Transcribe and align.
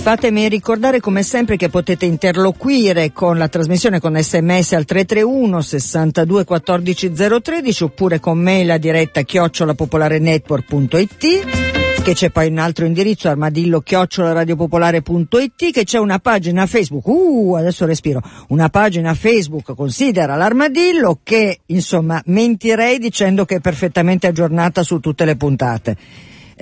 Fatemi 0.00 0.48
ricordare 0.48 0.98
come 0.98 1.22
sempre 1.22 1.56
che 1.56 1.68
potete 1.68 2.06
interloquire 2.06 3.12
con 3.12 3.36
la 3.36 3.48
trasmissione 3.48 4.00
con 4.00 4.18
sms 4.18 4.72
al 4.72 4.86
331 4.86 5.60
62 5.60 6.44
14 6.44 7.12
013 7.12 7.84
oppure 7.84 8.18
con 8.18 8.38
mail 8.38 8.70
a 8.70 8.78
diretta 8.78 9.20
chiocciolapopolarenetwork.it 9.20 12.02
che 12.02 12.14
c'è 12.14 12.30
poi 12.30 12.48
un 12.48 12.56
altro 12.56 12.86
indirizzo 12.86 13.28
armadillo 13.28 13.82
chiocciolaradiopopolare.it 13.82 15.70
che 15.70 15.84
c'è 15.84 15.98
una 15.98 16.18
pagina 16.18 16.64
Facebook. 16.66 17.06
Uh 17.06 17.56
adesso 17.58 17.84
respiro. 17.84 18.22
Una 18.48 18.70
pagina 18.70 19.12
Facebook 19.12 19.74
considera 19.74 20.34
l'armadillo 20.34 21.20
che 21.22 21.60
insomma 21.66 22.22
mentirei 22.24 22.98
dicendo 22.98 23.44
che 23.44 23.56
è 23.56 23.60
perfettamente 23.60 24.26
aggiornata 24.26 24.82
su 24.82 24.98
tutte 24.98 25.26
le 25.26 25.36
puntate 25.36 25.98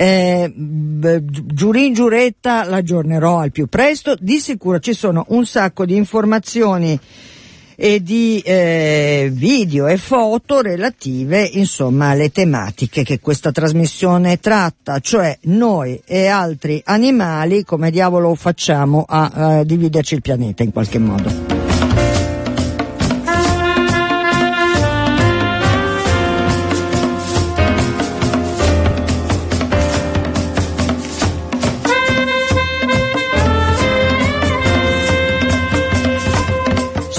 eh, 0.01 0.53
Giurin 0.55 1.93
Giuretta 1.93 2.63
l'aggiornerò 2.63 3.39
al 3.39 3.51
più 3.51 3.67
presto, 3.67 4.15
di 4.21 4.39
sicuro 4.39 4.79
ci 4.79 4.93
sono 4.93 5.25
un 5.31 5.45
sacco 5.45 5.85
di 5.85 5.97
informazioni 5.97 6.97
e 7.75 8.01
di 8.01 8.41
eh, 8.45 9.29
video 9.33 9.89
e 9.89 9.97
foto 9.97 10.61
relative 10.61 11.43
insomma 11.53 12.11
alle 12.11 12.31
tematiche 12.31 13.03
che 13.03 13.19
questa 13.19 13.51
trasmissione 13.51 14.39
tratta, 14.39 15.01
cioè 15.01 15.37
noi 15.43 16.01
e 16.05 16.29
altri 16.29 16.81
animali 16.85 17.65
come 17.65 17.91
diavolo 17.91 18.37
facciamo 18.37 19.05
a, 19.05 19.31
a 19.33 19.65
dividerci 19.65 20.15
il 20.15 20.23
pianeta 20.23 20.63
in 20.63 20.71
qualche 20.71 20.99
modo. 21.01 21.58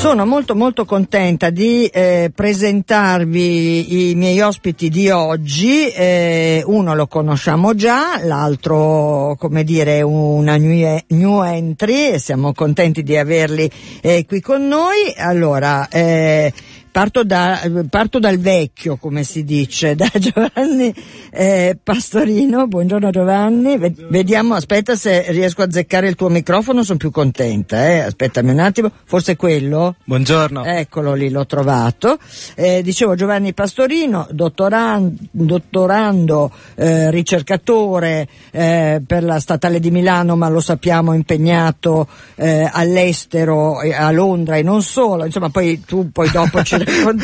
Sono 0.09 0.25
molto 0.25 0.55
molto 0.55 0.85
contenta 0.85 1.51
di 1.51 1.85
eh, 1.85 2.31
presentarvi 2.33 4.09
i 4.09 4.15
miei 4.15 4.41
ospiti 4.41 4.89
di 4.89 5.07
oggi, 5.11 5.87
eh, 5.87 6.63
uno 6.65 6.95
lo 6.95 7.05
conosciamo 7.05 7.75
già, 7.75 8.19
l'altro 8.23 9.35
come 9.37 9.63
dire 9.63 10.01
una 10.01 10.57
new, 10.57 10.97
new 11.09 11.43
entry, 11.43 12.17
siamo 12.17 12.53
contenti 12.53 13.03
di 13.03 13.17
averli 13.17 13.69
eh, 14.01 14.25
qui 14.25 14.41
con 14.41 14.67
noi. 14.67 15.13
Allora, 15.15 15.87
eh, 15.89 16.51
Parto, 16.91 17.23
da, 17.23 17.61
parto, 17.87 18.17
dal 18.17 18.39
vecchio, 18.39 18.97
come 18.97 19.23
si 19.23 19.43
dice, 19.43 19.93
da 19.95 20.09
Giovanni 20.15 20.93
eh, 21.31 21.77
Pastorino. 21.81 22.67
Buongiorno 22.67 23.11
Giovanni. 23.11 23.77
Buongiorno. 23.77 24.09
Vediamo, 24.09 24.55
aspetta 24.55 24.95
se 24.95 25.25
riesco 25.31 25.61
a 25.61 25.65
azzeccare 25.65 26.07
il 26.07 26.15
tuo 26.15 26.29
microfono, 26.29 26.83
sono 26.83 26.97
più 26.97 27.11
contenta. 27.11 27.87
Eh. 27.87 27.99
Aspettami 27.99 28.49
un 28.49 28.59
attimo, 28.59 28.91
forse 29.05 29.35
quello? 29.35 29.95
Buongiorno. 30.03 30.65
Eccolo 30.65 31.13
lì, 31.13 31.29
l'ho 31.29 31.45
trovato. 31.45 32.17
Eh, 32.55 32.81
dicevo 32.81 33.13
Giovanni 33.13 33.53
Pastorino, 33.53 34.27
dottorando, 34.31 35.13
dottorando 35.29 36.51
eh, 36.75 37.11
ricercatore 37.11 38.27
eh, 38.49 39.01
per 39.05 39.23
la 39.23 39.39
Statale 39.39 39.79
di 39.79 39.91
Milano, 39.91 40.35
ma 40.35 40.49
lo 40.49 40.59
sappiamo 40.59 41.13
impegnato 41.13 42.07
eh, 42.35 42.67
all'estero, 42.71 43.77
a 43.79 44.09
Londra 44.11 44.57
e 44.57 44.63
non 44.63 44.81
solo. 44.81 45.25
Insomma, 45.25 45.49
poi 45.49 45.83
tu 45.85 46.11
poi 46.11 46.31
dopo 46.31 46.61
ci 46.63 46.77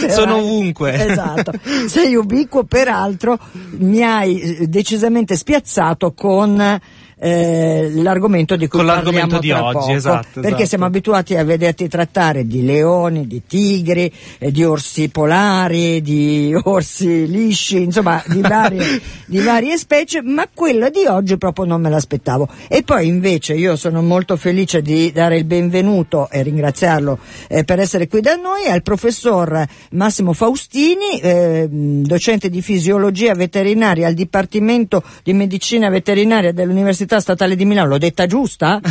Sono 0.10 0.38
ovunque. 0.38 0.94
Esatto. 0.94 1.52
Sei 1.88 2.16
ubiquo, 2.16 2.64
peraltro 2.64 3.38
mi 3.78 4.02
hai 4.04 4.40
eh, 4.40 4.68
decisamente 4.68 5.36
spiazzato 5.36 6.14
con 6.14 6.80
eh, 7.18 7.92
l'argomento 7.94 8.58
di 8.58 8.68
cui 8.68 8.80
Con 8.80 8.88
parliamo 8.88 9.40
di 9.40 9.52
oggi, 9.52 9.74
poco, 9.74 9.92
esatto, 9.92 10.28
perché 10.34 10.48
esatto. 10.48 10.66
siamo 10.66 10.86
abituati 10.86 11.36
a 11.36 11.44
vederti 11.44 11.88
trattare 11.88 12.46
di 12.46 12.66
leoni, 12.66 13.26
di 13.26 13.44
tigri, 13.48 14.12
eh, 14.38 14.52
di 14.52 14.64
orsi 14.66 15.08
polari, 15.10 16.02
di 16.02 16.54
orsi 16.64 17.26
lisci, 17.28 17.84
insomma 17.84 18.22
di 18.28 18.42
varie, 18.42 19.02
di 19.26 19.40
varie 19.40 19.78
specie, 19.78 20.22
ma 20.22 20.48
quella 20.54 20.90
di 20.90 21.06
oggi 21.08 21.38
proprio 21.38 21.66
non 21.66 21.82
me 21.82 21.90
l'aspettavo. 21.90 22.50
E 22.68 22.84
poi 22.84 23.08
invece 23.08 23.54
io 23.54 23.78
sono 23.78 24.02
molto 24.02 24.36
felice 24.36 24.82
di 24.82 25.12
dare 25.14 25.38
il 25.38 25.46
benvenuto 25.46 26.30
e 26.30 26.44
ringraziarlo 26.44 27.20
eh, 27.48 27.64
per 27.64 27.80
essere 27.80 28.08
qui 28.08 28.20
da 28.20 28.36
noi 28.36 28.66
al 28.66 28.82
professor 28.82 29.66
Massimo 29.92 30.34
Faustini, 30.34 31.20
eh, 31.22 31.68
docente 31.70 32.50
di 32.50 32.62
fisiologia 32.62 33.34
veterinaria 33.34 34.08
al 34.08 34.14
Dipartimento 34.14 35.02
di 35.24 35.34
Medicina 35.34 35.90
Veterinaria 35.90 36.52
dell'Università 36.52 37.05
Statale 37.20 37.56
di 37.56 37.66
Milano, 37.66 37.90
l'ho 37.90 37.98
detta 37.98 38.26
giusta? 38.26 38.80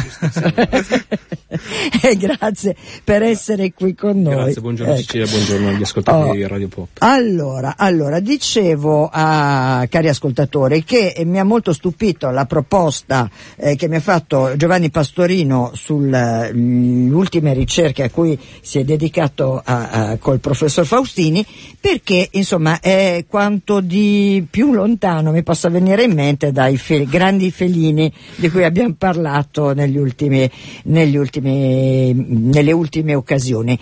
eh, 2.02 2.16
grazie 2.16 2.74
per 3.02 3.22
essere 3.22 3.72
qui 3.72 3.94
con 3.94 4.20
noi. 4.22 4.34
Grazie, 4.34 4.60
buongiorno 4.60 4.92
Ecco. 4.92 5.02
Cecilia, 5.02 5.26
buongiorno 5.26 5.68
agli 5.68 5.82
ascoltatori 5.82 6.28
Oh. 6.28 6.32
di 6.34 6.46
Radio 6.46 6.68
Pop. 6.68 6.88
Allora, 6.98 7.74
allora, 7.76 8.20
dicevo 8.20 9.08
a 9.12 9.86
cari 9.88 10.08
ascoltatori 10.08 10.84
che 10.84 11.22
mi 11.24 11.38
ha 11.38 11.44
molto 11.44 11.72
stupito 11.72 12.30
la 12.30 12.44
proposta 12.46 13.28
eh, 13.56 13.76
che 13.76 13.88
mi 13.88 13.96
ha 13.96 14.00
fatto 14.00 14.54
Giovanni 14.56 14.90
Pastorino 14.90 15.70
sulle 15.74 16.50
ultime 16.54 17.52
ricerche 17.52 18.02
a 18.04 18.10
cui 18.10 18.38
si 18.60 18.78
è 18.78 18.84
dedicato 18.84 19.60
a- 19.64 19.88
a- 19.90 20.16
col 20.18 20.40
professor 20.40 20.86
Faustini, 20.86 21.44
perché 21.80 22.28
insomma 22.32 22.80
è 22.80 23.24
quanto 23.28 23.80
di 23.80 24.46
più 24.50 24.72
lontano 24.72 25.30
mi 25.32 25.42
possa 25.42 25.68
venire 25.68 26.04
in 26.04 26.12
mente 26.12 26.52
dai 26.52 26.76
fe- 26.76 27.06
grandi 27.06 27.50
felini 27.50 28.03
di 28.36 28.50
cui 28.50 28.64
abbiamo 28.64 28.94
parlato 28.96 29.72
negli 29.74 29.96
ultimi, 29.96 30.48
negli 30.84 31.16
ultimi, 31.16 32.12
nelle 32.14 32.72
ultime 32.72 33.14
occasioni. 33.14 33.78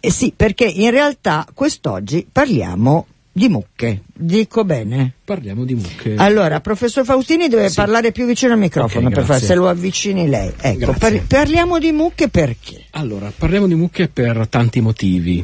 Eh 0.00 0.10
sì, 0.10 0.32
perché 0.34 0.64
in 0.64 0.90
realtà 0.90 1.46
quest'oggi 1.54 2.26
parliamo 2.30 3.06
di 3.34 3.48
mucche. 3.48 4.02
Dico 4.12 4.64
bene? 4.64 5.12
Parliamo 5.24 5.64
di 5.64 5.74
mucche. 5.74 6.16
Allora, 6.16 6.60
professor 6.60 7.04
Faustini 7.04 7.48
deve 7.48 7.68
Sì. 7.70 7.76
parlare 7.76 8.12
più 8.12 8.26
vicino 8.26 8.52
al 8.52 8.58
microfono 8.58 9.06
Ok, 9.06 9.14
per 9.14 9.24
grazie. 9.24 9.46
se 9.46 9.54
lo 9.54 9.68
avvicini 9.68 10.28
lei. 10.28 10.52
Ecco, 10.60 10.92
par- 10.98 11.22
parliamo 11.26 11.78
di 11.78 11.92
mucche 11.92 12.28
perché? 12.28 12.84
Allora, 12.90 13.32
parliamo 13.34 13.66
di 13.66 13.74
mucche 13.74 14.08
per 14.08 14.46
tanti 14.48 14.80
motivi. 14.80 15.42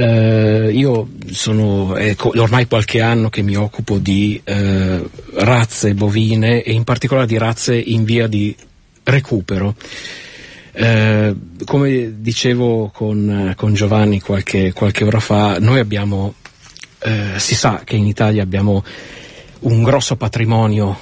Eh, 0.00 0.70
io 0.72 1.10
sono 1.30 1.94
è 1.94 2.14
co- 2.14 2.32
ormai 2.34 2.66
qualche 2.66 3.02
anno 3.02 3.28
che 3.28 3.42
mi 3.42 3.54
occupo 3.54 3.98
di 3.98 4.40
eh, 4.42 5.06
razze 5.34 5.92
bovine 5.92 6.62
e 6.62 6.72
in 6.72 6.84
particolare 6.84 7.26
di 7.26 7.36
razze 7.36 7.76
in 7.76 8.04
via 8.04 8.26
di 8.26 8.56
recupero. 9.02 9.74
Eh, 10.72 11.34
come 11.66 12.14
dicevo 12.22 12.90
con, 12.94 13.52
con 13.54 13.74
Giovanni 13.74 14.20
qualche, 14.20 14.72
qualche 14.72 15.04
ora 15.04 15.20
fa, 15.20 15.58
noi 15.58 15.80
abbiamo, 15.80 16.32
eh, 17.00 17.34
si 17.36 17.54
sa 17.54 17.82
che 17.84 17.96
in 17.96 18.06
Italia 18.06 18.42
abbiamo 18.42 18.82
un 19.60 19.82
grosso 19.82 20.16
patrimonio 20.16 20.98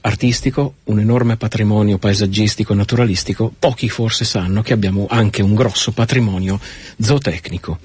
artistico, 0.00 0.76
un 0.84 1.00
enorme 1.00 1.36
patrimonio 1.36 1.98
paesaggistico 1.98 2.72
e 2.72 2.76
naturalistico, 2.76 3.52
pochi 3.58 3.90
forse 3.90 4.24
sanno 4.24 4.62
che 4.62 4.72
abbiamo 4.72 5.06
anche 5.10 5.42
un 5.42 5.54
grosso 5.54 5.92
patrimonio 5.92 6.58
zootecnico 6.98 7.78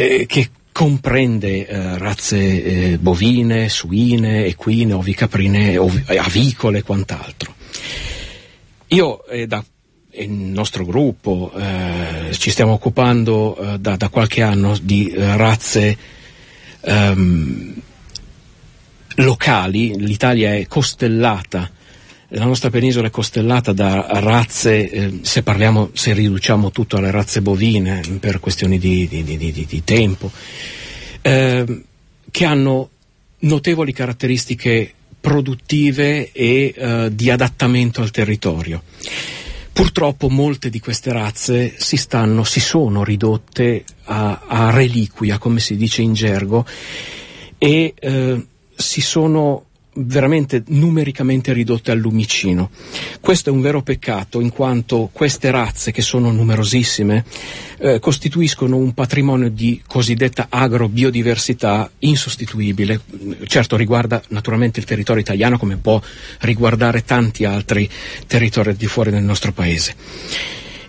eh, 0.00 0.26
che 0.26 0.50
comprende 0.72 1.66
eh, 1.66 1.98
razze 1.98 2.38
eh, 2.38 2.98
bovine, 2.98 3.68
suine, 3.68 4.46
equine, 4.46 4.94
ovicaprine, 4.94 5.76
ovi- 5.76 6.02
avicole 6.16 6.78
e 6.78 6.82
quant'altro. 6.82 7.54
Io 8.88 9.26
eh, 9.26 9.46
da 9.46 9.62
il 10.12 10.30
nostro 10.30 10.84
gruppo 10.84 11.52
eh, 11.56 12.32
ci 12.32 12.50
stiamo 12.50 12.72
occupando 12.72 13.56
eh, 13.56 13.78
da, 13.78 13.96
da 13.96 14.08
qualche 14.08 14.42
anno 14.42 14.76
di 14.82 15.08
eh, 15.08 15.36
razze 15.36 15.96
ehm, 16.80 17.80
locali, 19.16 19.96
l'Italia 19.98 20.54
è 20.54 20.66
costellata, 20.66 21.70
la 22.30 22.44
nostra 22.44 22.70
penisola 22.70 23.08
è 23.08 23.10
costellata 23.10 23.72
da 23.72 24.06
razze, 24.20 24.90
eh, 24.90 25.18
se 25.22 25.42
parliamo, 25.42 25.90
se 25.94 26.12
riduciamo 26.12 26.70
tutto 26.70 26.96
alle 26.96 27.10
razze 27.10 27.42
bovine 27.42 28.02
per 28.20 28.38
questioni 28.38 28.78
di, 28.78 29.08
di- 29.08 29.24
di- 29.24 29.66
di- 29.66 29.82
tempo, 29.84 30.30
ehm, 31.22 31.82
che 32.30 32.44
hanno 32.44 32.90
notevoli 33.40 33.92
caratteristiche 33.92 34.94
produttive 35.20 36.32
e 36.32 36.74
uh, 36.76 37.08
di 37.10 37.30
adattamento 37.30 38.00
al 38.00 38.10
territorio. 38.10 38.82
Purtroppo 39.72 40.28
molte 40.28 40.70
di 40.70 40.80
queste 40.80 41.12
razze 41.12 41.74
si, 41.76 41.96
stanno, 41.96 42.44
si 42.44 42.60
sono 42.60 43.04
ridotte 43.04 43.84
a, 44.04 44.40
a, 44.46 44.70
reliquia, 44.70 45.38
come 45.38 45.60
si 45.60 45.76
dice 45.76 46.00
in 46.02 46.14
gergo, 46.14 46.64
e 47.58 47.94
uh, 48.00 48.46
si 48.74 49.00
sono 49.00 49.66
veramente 49.94 50.62
numericamente 50.68 51.52
ridotte 51.52 51.90
al 51.90 51.98
lumicino. 51.98 52.70
Questo 53.20 53.50
è 53.50 53.52
un 53.52 53.60
vero 53.60 53.82
peccato 53.82 54.40
in 54.40 54.50
quanto 54.50 55.10
queste 55.12 55.50
razze, 55.50 55.90
che 55.90 56.02
sono 56.02 56.30
numerosissime, 56.30 57.24
eh, 57.78 57.98
costituiscono 57.98 58.76
un 58.76 58.92
patrimonio 58.94 59.50
di 59.50 59.82
cosiddetta 59.86 60.46
agrobiodiversità 60.48 61.90
insostituibile. 62.00 63.00
Certo 63.46 63.76
riguarda 63.76 64.22
naturalmente 64.28 64.80
il 64.80 64.86
territorio 64.86 65.22
italiano 65.22 65.58
come 65.58 65.76
può 65.76 66.00
riguardare 66.40 67.04
tanti 67.04 67.44
altri 67.44 67.88
territori 68.26 68.76
di 68.76 68.86
fuori 68.86 69.10
del 69.10 69.22
nostro 69.22 69.52
paese. 69.52 69.94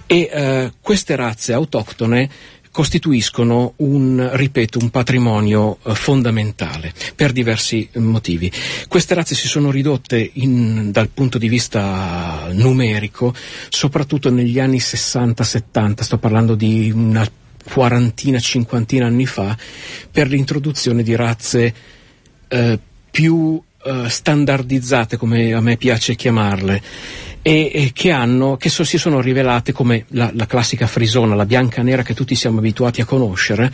E 0.06 0.30
eh, 0.31 0.74
queste 0.81 1.15
razze 1.15 1.54
autoctone 1.54 2.30
costituiscono 2.71 3.73
un, 3.77 4.29
ripeto, 4.31 4.79
un 4.79 4.89
patrimonio 4.89 5.77
eh, 5.83 5.94
fondamentale 5.94 6.94
per 7.15 7.31
diversi 7.31 7.89
motivi. 7.95 8.51
Queste 8.88 9.13
razze 9.13 9.35
si 9.35 9.47
sono 9.47 9.71
ridotte 9.71 10.29
in, 10.33 10.91
dal 10.91 11.09
punto 11.09 11.38
di 11.38 11.50
vista 11.50 12.47
numerico 12.51 13.33
soprattutto 13.69 14.31
negli 14.31 14.59
anni 14.59 14.77
60-70, 14.77 16.01
sto 16.01 16.18
parlando 16.18 16.56
di 16.56 16.91
una 16.94 17.27
quarantina, 17.63 18.39
cinquantina 18.39 19.06
anni 19.06 19.25
fa, 19.25 19.56
per 20.09 20.27
l'introduzione 20.27 21.03
di 21.03 21.15
razze 21.15 21.73
eh, 22.47 22.79
più 23.12 23.62
eh, 23.83 24.09
standardizzate, 24.09 25.18
come 25.18 25.53
a 25.53 25.62
me 25.62 25.77
piace 25.77 26.15
chiamarle 26.15 26.81
e, 27.42 27.72
e 27.74 27.92
che, 27.94 28.12
hanno, 28.12 28.58
che 28.58 28.70
so, 28.70 28.84
si 28.84 28.98
sono 28.98 29.22
rivelate 29.22 29.72
come 29.72 30.06
la, 30.10 30.32
la 30.34 30.46
classica 30.46 30.88
frisona, 30.88 31.36
la 31.36 31.46
bianca 31.46 31.82
nera 31.82 32.04
che 32.04 32.14
tutti 32.14 32.36
siamo 32.36 32.60
abituati 32.60 33.02
a 33.02 33.06
conoscere 33.06 33.72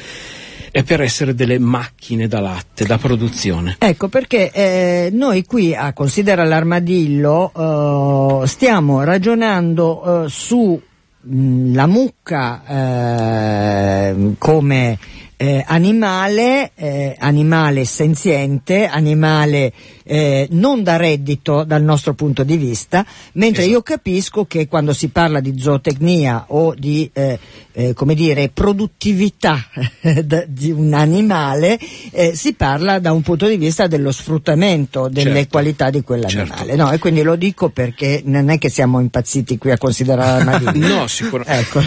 è 0.71 0.83
per 0.83 1.01
essere 1.01 1.33
delle 1.33 1.59
macchine 1.59 2.27
da 2.27 2.39
latte, 2.39 2.85
da 2.85 2.97
produzione. 2.97 3.77
Ecco 3.79 4.09
perché 4.09 4.51
eh, 4.51 5.09
noi 5.11 5.43
qui 5.43 5.73
a 5.73 5.93
Considera 5.93 6.43
l'Armadillo 6.43 8.43
eh, 8.43 8.47
stiamo 8.47 9.03
ragionando 9.03 10.25
eh, 10.25 10.29
su 10.29 10.79
mh, 11.21 11.73
la 11.73 11.87
mucca 11.87 12.63
eh, 12.67 14.33
come 14.37 14.99
eh, 15.37 15.63
animale, 15.65 16.71
eh, 16.75 17.15
animale 17.17 17.85
senziente, 17.85 18.87
animale 18.87 19.71
eh, 20.07 20.47
non 20.51 20.83
da 20.83 20.95
reddito 20.95 21.63
dal 21.63 21.83
nostro 21.83 22.13
punto 22.13 22.43
di 22.43 22.57
vista, 22.57 23.05
mentre 23.33 23.63
esatto. 23.63 23.75
io 23.75 23.81
capisco 23.81 24.45
che 24.45 24.67
quando 24.67 24.93
si 24.93 25.09
parla 25.09 25.39
di 25.39 25.59
zootecnia 25.59 26.45
o 26.47 26.73
di 26.73 27.09
eh, 27.13 27.37
eh, 27.77 27.93
come 27.93 28.15
dire, 28.15 28.49
produttività 28.49 29.63
di 30.47 30.71
un 30.71 30.95
animale, 30.95 31.77
eh, 32.09 32.35
si 32.35 32.53
parla 32.53 32.97
da 32.97 33.11
un 33.11 33.21
punto 33.21 33.47
di 33.47 33.55
vista 33.55 33.85
dello 33.85 34.11
sfruttamento 34.11 35.07
delle 35.09 35.33
certo. 35.33 35.49
qualità 35.51 35.91
di 35.91 36.01
quell'animale. 36.01 36.65
Certo. 36.69 36.75
No, 36.75 36.91
e 36.91 36.97
quindi 36.97 37.21
lo 37.21 37.35
dico 37.35 37.69
perché 37.69 38.23
non 38.25 38.49
è 38.49 38.57
che 38.57 38.69
siamo 38.69 38.99
impazziti 38.99 39.59
qui 39.59 39.69
a 39.69 39.77
considerare 39.77 40.43
l'armadillo. 40.43 40.87
no, 40.97 41.07
sicur- 41.07 41.45
ecco. 41.47 41.79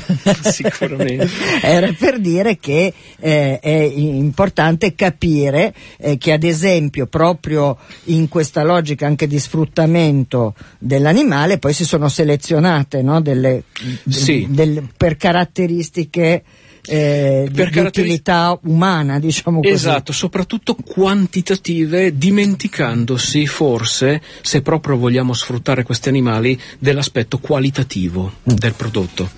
sicuramente. 0.42 1.28
Era 1.60 1.92
per 1.98 2.20
dire 2.20 2.56
che 2.58 2.94
eh, 3.18 3.58
è 3.58 3.92
importante 3.92 4.94
capire 4.94 5.74
eh, 5.98 6.18
che 6.18 6.30
ad 6.30 6.44
esempio 6.44 7.06
proprio 7.06 7.76
in 8.12 8.28
questa 8.28 8.62
logica 8.62 9.06
anche 9.06 9.26
di 9.26 9.38
sfruttamento 9.38 10.54
dell'animale 10.78 11.58
poi 11.58 11.72
si 11.72 11.84
sono 11.84 12.08
selezionate 12.08 13.02
no, 13.02 13.20
delle, 13.20 13.64
sì. 14.08 14.46
del, 14.50 14.88
per 14.96 15.16
caratteristiche 15.16 16.42
eh, 16.86 17.48
per 17.52 17.70
di 17.70 17.78
utilità 17.78 18.58
umana, 18.62 19.18
diciamo 19.18 19.60
così. 19.60 19.72
Esatto, 19.72 20.12
soprattutto 20.12 20.74
quantitative, 20.74 22.16
dimenticandosi 22.16 23.46
forse, 23.46 24.20
se 24.40 24.62
proprio 24.62 24.96
vogliamo 24.96 25.32
sfruttare 25.32 25.82
questi 25.82 26.08
animali, 26.08 26.58
dell'aspetto 26.78 27.38
qualitativo 27.38 28.32
mm. 28.50 28.54
del 28.54 28.74
prodotto. 28.74 29.30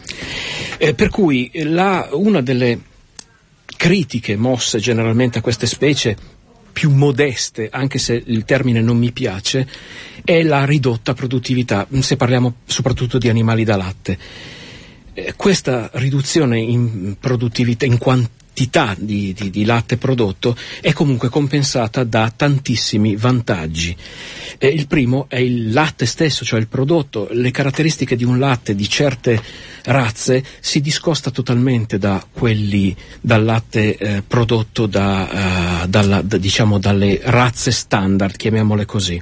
Eh, 0.79 0.95
per 0.95 1.09
cui 1.09 1.51
la, 1.65 2.09
una 2.13 2.41
delle 2.41 2.79
critiche 3.77 4.37
mosse 4.37 4.79
generalmente 4.79 5.39
a 5.39 5.43
queste 5.43 5.67
specie 5.67 6.17
più 6.73 6.91
modeste, 6.91 7.69
anche 7.71 7.99
se 7.99 8.23
il 8.25 8.45
termine 8.45 8.81
non 8.81 8.97
mi 8.97 9.13
piace, 9.13 9.67
è 10.25 10.43
la 10.43 10.65
ridotta 10.65 11.15
produttività, 11.15 11.87
se 12.01 12.17
parliamo 12.17 12.57
soprattutto 12.65 13.19
di 13.19 13.29
animali 13.29 13.65
da 13.65 13.77
latte. 13.77 14.19
Eh, 15.15 15.35
questa 15.37 15.91
riduzione 15.95 16.59
in 16.59 17.17
produttività, 17.21 17.85
in 17.85 17.99
quantità 17.99 18.41
di, 18.55 19.33
di, 19.33 19.51
di, 19.51 19.65
latte 19.65 19.97
prodotto, 19.97 20.57
è 20.81 20.93
comunque 20.93 21.29
compensata 21.29 22.05
da 22.05 22.33
tantissimi 22.35 23.17
vantaggi. 23.17 23.97
Eh, 24.59 24.69
il 24.69 24.87
primo 24.87 25.27
è 25.29 25.39
il 25.39 25.73
latte 25.73 26.07
stesso, 26.07 26.45
cioè 26.45 26.61
il 26.61 26.69
prodotto, 26.69 27.29
le 27.33 27.51
caratteristiche 27.51 28.15
di 28.15 28.25
un 28.25 28.39
latte 28.39 28.75
di 28.75 28.89
certe 28.89 29.43
razze 29.85 30.45
si 30.61 30.81
discosta 30.81 31.31
totalmente 31.31 31.99
da 31.99 32.25
quelli, 32.31 32.95
dal 33.21 33.45
latte 33.45 33.97
eh, 33.97 34.23
prodotto 34.27 34.87
da, 34.87 35.83
uh, 35.83 35.89
dalla, 35.89 36.23
da, 36.23 36.37
diciamo, 36.37 36.79
dalle 36.79 37.21
razze 37.23 37.71
standard, 37.73 38.37
chiamiamole 38.37 38.85
così. 38.85 39.21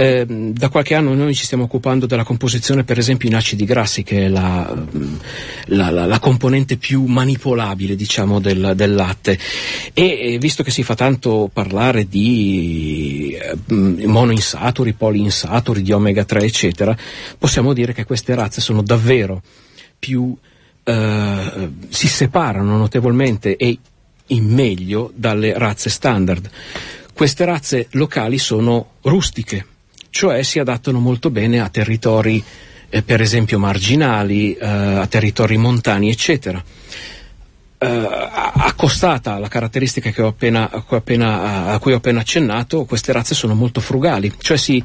Eh, 0.00 0.24
da 0.28 0.68
qualche 0.68 0.94
anno 0.94 1.12
noi 1.12 1.34
ci 1.34 1.44
stiamo 1.44 1.64
occupando 1.64 2.06
della 2.06 2.22
composizione 2.22 2.84
per 2.84 2.98
esempio 2.98 3.28
in 3.28 3.34
acidi 3.34 3.64
grassi 3.64 4.04
che 4.04 4.26
è 4.26 4.28
la, 4.28 4.72
la, 5.64 5.90
la, 5.90 6.06
la 6.06 6.18
componente 6.20 6.76
più 6.76 7.06
manipolabile 7.06 7.96
diciamo 7.96 8.38
del, 8.38 8.74
del 8.76 8.94
latte 8.94 9.36
e, 9.92 10.34
e, 10.34 10.38
visto 10.38 10.62
che 10.62 10.70
si 10.70 10.84
fa 10.84 10.94
tanto 10.94 11.50
parlare 11.52 12.06
di 12.06 13.36
eh, 13.36 13.56
monoinsaturi, 14.06 14.92
poliinsaturi, 14.92 15.82
di 15.82 15.90
omega 15.90 16.24
3 16.24 16.44
eccetera 16.44 16.96
possiamo 17.36 17.72
dire 17.72 17.92
che 17.92 18.04
queste 18.04 18.36
razze 18.36 18.60
sono 18.60 18.82
davvero 18.82 19.42
più 19.98 20.32
eh, 20.84 21.70
si 21.88 22.06
separano 22.06 22.76
notevolmente 22.76 23.56
e 23.56 23.76
in 24.28 24.44
meglio 24.44 25.10
dalle 25.16 25.58
razze 25.58 25.90
standard. 25.90 26.48
Queste 27.12 27.44
razze 27.44 27.88
locali 27.90 28.38
sono 28.38 28.90
rustiche, 29.02 29.66
cioè 30.10 30.42
si 30.42 30.58
adattano 30.58 30.98
molto 31.00 31.30
bene 31.30 31.60
a 31.60 31.68
territori 31.68 32.42
eh, 32.90 33.02
per 33.02 33.20
esempio 33.20 33.58
marginali, 33.58 34.54
eh, 34.54 34.66
a 34.66 35.06
territori 35.06 35.56
montani, 35.56 36.10
eccetera. 36.10 36.62
Uh, 37.80 37.86
accostata 37.86 39.34
alla 39.34 39.46
caratteristica 39.46 40.10
appena, 40.26 40.68
a, 40.68 40.82
cui 40.82 40.96
appena, 40.96 41.66
a, 41.66 41.78
cui 41.78 41.92
ho 41.92 41.98
appena 41.98 42.18
accennato, 42.18 42.84
queste 42.84 43.12
razze 43.12 43.36
sono 43.36 43.54
molto 43.54 43.80
frugali, 43.80 44.32
cioè 44.36 44.56
si 44.56 44.82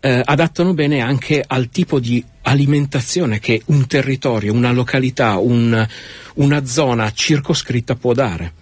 eh, 0.00 0.22
adattano 0.22 0.74
bene 0.74 1.00
anche 1.00 1.42
al 1.46 1.70
tipo 1.70 1.98
di 1.98 2.22
alimentazione 2.42 3.38
che 3.38 3.62
un 3.66 3.86
territorio, 3.86 4.52
una 4.52 4.72
località, 4.72 5.38
un, 5.38 5.86
una 6.34 6.66
zona 6.66 7.10
circoscritta 7.12 7.94
può 7.94 8.12
dare. 8.12 8.52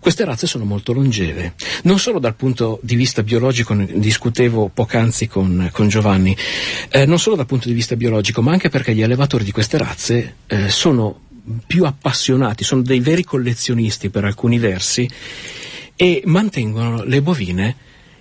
Queste 0.00 0.24
razze 0.24 0.46
sono 0.46 0.64
molto 0.64 0.94
longeve, 0.94 1.54
non 1.82 1.98
solo 1.98 2.18
dal 2.18 2.34
punto 2.34 2.80
di 2.82 2.94
vista 2.94 3.22
biologico, 3.22 3.74
ne 3.74 3.86
discutevo 3.92 4.70
poc'anzi 4.72 5.28
con, 5.28 5.68
con 5.72 5.88
Giovanni, 5.88 6.34
eh, 6.88 7.04
non 7.04 7.18
solo 7.18 7.36
dal 7.36 7.44
punto 7.44 7.68
di 7.68 7.74
vista 7.74 7.96
biologico, 7.96 8.40
ma 8.40 8.52
anche 8.52 8.70
perché 8.70 8.94
gli 8.94 9.02
allevatori 9.02 9.44
di 9.44 9.52
queste 9.52 9.76
razze 9.76 10.36
eh, 10.46 10.70
sono 10.70 11.20
più 11.66 11.84
appassionati, 11.84 12.64
sono 12.64 12.80
dei 12.80 13.00
veri 13.00 13.24
collezionisti 13.24 14.08
per 14.08 14.24
alcuni 14.24 14.58
versi 14.58 15.08
e 15.96 16.22
mantengono 16.24 17.04
le 17.04 17.20
bovine 17.20 17.76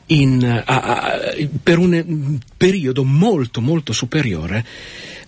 in, 0.08 0.44
a, 0.44 0.82
a, 0.82 1.20
per 1.64 1.78
un 1.78 2.40
periodo 2.58 3.06
molto 3.06 3.62
molto 3.62 3.94
superiore 3.94 4.66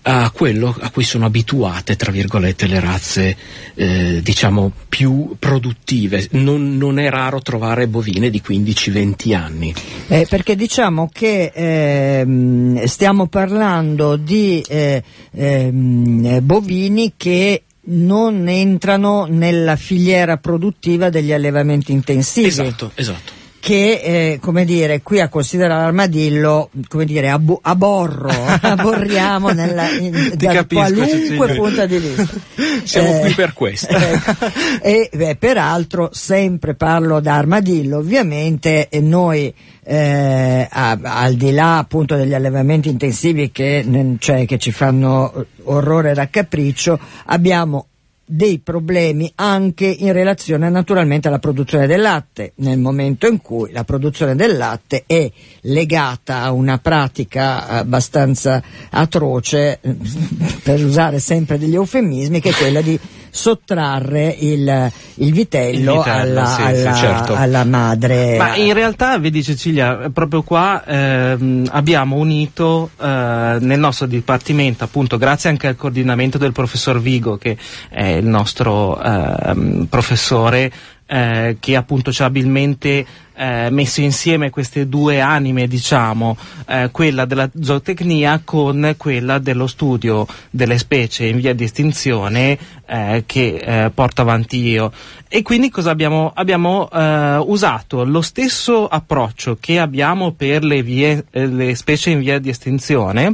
a 0.03 0.31
quello 0.31 0.75
a 0.79 0.89
cui 0.89 1.03
sono 1.03 1.25
abituate, 1.25 1.95
tra 1.95 2.11
virgolette, 2.11 2.67
le 2.67 2.79
razze 2.79 3.37
eh, 3.75 4.19
diciamo 4.21 4.71
più 4.89 5.35
produttive. 5.37 6.27
Non, 6.31 6.77
non, 6.77 6.99
è 6.99 7.09
raro 7.09 7.41
trovare 7.41 7.87
bovine 7.87 8.29
di 8.29 8.41
15-20 8.45 9.35
anni. 9.35 9.73
Eh, 10.07 10.25
perché 10.29 10.55
diciamo 10.55 11.09
che 11.11 11.51
eh, 11.53 12.87
stiamo 12.87 13.27
parlando 13.27 14.15
di 14.15 14.63
eh, 14.67 15.03
ehm, 15.31 16.39
bovini 16.41 17.13
che 17.15 17.63
non 17.83 18.47
entrano 18.47 19.25
nella 19.25 19.75
filiera 19.75 20.37
produttiva 20.37 21.09
degli 21.09 21.31
allevamenti 21.31 21.91
intensivi. 21.91 22.47
Esatto, 22.47 22.91
esatto 22.95 23.39
che 23.61 24.01
eh, 24.03 24.39
come 24.41 24.65
dire 24.65 25.03
qui 25.03 25.21
a 25.21 25.29
considerare 25.29 25.83
l'armadillo 25.83 26.71
come 26.87 27.05
dire 27.05 27.29
ab- 27.29 27.59
aborro 27.61 28.31
aborriamo 28.59 29.49
nella, 29.53 29.87
in, 29.91 30.33
da 30.35 30.51
capisco, 30.51 30.81
qualunque 30.81 31.47
Cecilia. 31.47 31.55
punto 31.55 31.85
di 31.85 31.97
vista 31.97 32.33
siamo 32.83 33.19
qui 33.19 33.33
per 33.33 33.53
questo 33.53 33.95
ecco. 33.95 34.47
e 34.81 35.37
peraltro 35.37 36.09
sempre 36.11 36.73
parlo 36.73 37.19
da 37.19 37.35
armadillo 37.35 37.99
ovviamente 37.99 38.89
e 38.89 38.99
noi 38.99 39.53
eh, 39.83 40.67
a- 40.69 40.99
al 41.03 41.35
di 41.35 41.51
là 41.51 41.77
appunto 41.77 42.15
degli 42.15 42.33
allevamenti 42.33 42.89
intensivi 42.89 43.51
che, 43.51 43.85
cioè, 44.17 44.45
che 44.45 44.57
ci 44.57 44.71
fanno 44.71 45.45
orrore 45.65 46.09
e 46.09 46.13
raccapriccio 46.15 46.99
abbiamo 47.25 47.85
dei 48.33 48.59
problemi 48.59 49.29
anche 49.35 49.85
in 49.85 50.13
relazione 50.13 50.69
naturalmente 50.69 51.27
alla 51.27 51.39
produzione 51.39 51.85
del 51.85 51.99
latte, 51.99 52.53
nel 52.57 52.79
momento 52.79 53.27
in 53.27 53.41
cui 53.41 53.73
la 53.73 53.83
produzione 53.83 54.35
del 54.35 54.55
latte 54.55 55.03
è 55.05 55.29
legata 55.63 56.41
a 56.41 56.53
una 56.53 56.77
pratica 56.77 57.67
abbastanza 57.67 58.63
atroce, 58.89 59.81
per 60.63 60.81
usare 60.81 61.19
sempre 61.19 61.57
degli 61.57 61.75
eufemismi, 61.75 62.39
che 62.39 62.51
è 62.51 62.53
quella 62.53 62.79
di 62.79 62.97
sottrarre 63.31 64.35
il, 64.39 64.91
il 65.15 65.33
vitello, 65.33 65.93
Il 65.93 65.97
vitello, 65.97 66.39
alla, 66.39 66.45
sì, 66.45 66.61
sì, 66.61 66.61
alla- 66.61 66.93
certo. 66.93 67.35
alla 67.35 67.63
madre. 67.63 68.37
Ma 68.37 68.55
in 68.55 68.73
realtà, 68.73 69.17
vedi 69.17 69.41
Cecilia, 69.43 70.09
proprio 70.13 70.43
qua 70.43 70.83
ehm, 70.85 71.67
abbiamo 71.71 72.17
unito 72.17 72.91
eh, 73.01 73.57
nel 73.59 73.79
nostro 73.79 74.05
dipartimento, 74.05 74.83
appunto 74.83 75.17
grazie 75.17 75.49
anche 75.49 75.67
al 75.67 75.75
coordinamento 75.75 76.37
del 76.37 76.51
professor 76.51 77.01
Vigo, 77.01 77.37
che 77.37 77.57
è 77.89 78.05
il 78.05 78.27
nostro 78.27 79.01
ehm, 79.01 79.87
professore, 79.89 80.71
eh, 81.11 81.57
che 81.59 81.75
appunto 81.75 82.13
ci 82.13 82.21
ha 82.21 82.25
abilmente 82.25 83.05
eh, 83.35 83.67
messo 83.69 83.99
insieme 83.99 84.49
queste 84.49 84.87
due 84.87 85.19
anime, 85.19 85.67
diciamo, 85.67 86.37
eh, 86.65 86.87
quella 86.89 87.25
della 87.25 87.49
zootecnia 87.59 88.41
con 88.45 88.93
quella 88.95 89.37
dello 89.37 89.67
studio 89.67 90.25
delle 90.49 90.77
specie 90.77 91.25
in 91.25 91.37
via 91.37 91.53
di 91.53 91.65
estinzione 91.65 92.57
eh, 92.85 93.23
che 93.25 93.55
eh, 93.55 93.89
porto 93.89 94.21
avanti 94.21 94.65
io. 94.65 94.93
E 95.27 95.41
quindi 95.41 95.69
cosa 95.69 95.91
abbiamo? 95.91 96.31
Abbiamo 96.33 96.89
eh, 96.89 97.37
usato 97.45 98.05
lo 98.05 98.21
stesso 98.21 98.87
approccio 98.87 99.57
che 99.59 99.79
abbiamo 99.79 100.31
per 100.31 100.63
le, 100.63 100.81
vie- 100.81 101.25
le 101.31 101.75
specie 101.75 102.11
in 102.11 102.19
via 102.19 102.39
di 102.39 102.47
estinzione. 102.47 103.33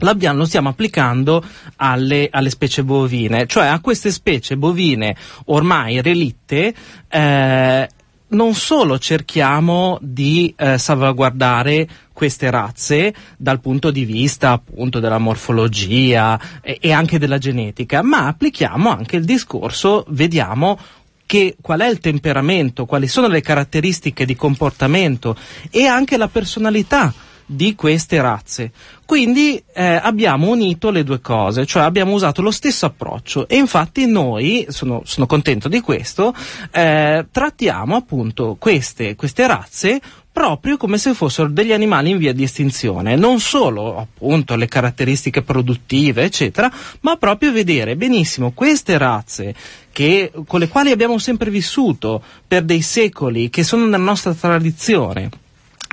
L'abbiamo, 0.00 0.38
lo 0.38 0.44
stiamo 0.44 0.68
applicando 0.68 1.42
alle, 1.76 2.28
alle 2.30 2.50
specie 2.50 2.84
bovine, 2.84 3.46
cioè 3.46 3.66
a 3.66 3.80
queste 3.80 4.10
specie 4.10 4.56
bovine 4.56 5.16
ormai 5.46 6.02
relitte, 6.02 6.74
eh, 7.08 7.88
non 8.28 8.54
solo 8.54 8.98
cerchiamo 8.98 9.98
di 10.00 10.52
eh, 10.56 10.78
salvaguardare 10.78 11.88
queste 12.12 12.50
razze 12.50 13.14
dal 13.36 13.60
punto 13.60 13.90
di 13.90 14.04
vista 14.04 14.50
appunto 14.50 15.00
della 15.00 15.18
morfologia 15.18 16.40
e, 16.60 16.78
e 16.80 16.92
anche 16.92 17.18
della 17.18 17.38
genetica, 17.38 18.02
ma 18.02 18.26
applichiamo 18.26 18.90
anche 18.90 19.16
il 19.16 19.24
discorso, 19.24 20.04
vediamo 20.08 20.78
che 21.26 21.56
qual 21.60 21.80
è 21.80 21.88
il 21.88 21.98
temperamento, 21.98 22.86
quali 22.86 23.08
sono 23.08 23.26
le 23.26 23.40
caratteristiche 23.40 24.24
di 24.24 24.36
comportamento 24.36 25.36
e 25.70 25.84
anche 25.86 26.16
la 26.16 26.28
personalità 26.28 27.12
di 27.46 27.74
queste 27.74 28.20
razze. 28.20 28.72
Quindi 29.06 29.62
eh, 29.72 30.00
abbiamo 30.02 30.48
unito 30.48 30.90
le 30.90 31.04
due 31.04 31.20
cose, 31.20 31.64
cioè 31.64 31.84
abbiamo 31.84 32.12
usato 32.12 32.42
lo 32.42 32.50
stesso 32.50 32.86
approccio 32.86 33.46
e 33.46 33.56
infatti 33.56 34.06
noi, 34.06 34.66
sono, 34.68 35.02
sono 35.04 35.26
contento 35.26 35.68
di 35.68 35.80
questo, 35.80 36.34
eh, 36.72 37.26
trattiamo 37.30 37.94
appunto 37.94 38.56
queste, 38.58 39.14
queste 39.14 39.46
razze 39.46 40.00
proprio 40.36 40.76
come 40.76 40.98
se 40.98 41.14
fossero 41.14 41.48
degli 41.48 41.72
animali 41.72 42.10
in 42.10 42.18
via 42.18 42.34
di 42.34 42.42
estinzione, 42.42 43.16
non 43.16 43.40
solo 43.40 43.96
appunto 43.96 44.54
le 44.54 44.66
caratteristiche 44.66 45.40
produttive, 45.40 46.24
eccetera, 46.24 46.70
ma 47.00 47.16
proprio 47.16 47.52
vedere 47.52 47.96
benissimo 47.96 48.50
queste 48.52 48.98
razze 48.98 49.54
che, 49.90 50.30
con 50.46 50.60
le 50.60 50.68
quali 50.68 50.90
abbiamo 50.90 51.16
sempre 51.16 51.48
vissuto 51.48 52.22
per 52.46 52.64
dei 52.64 52.82
secoli, 52.82 53.48
che 53.48 53.64
sono 53.64 53.84
nella 53.84 53.96
nostra 53.96 54.34
tradizione. 54.34 55.30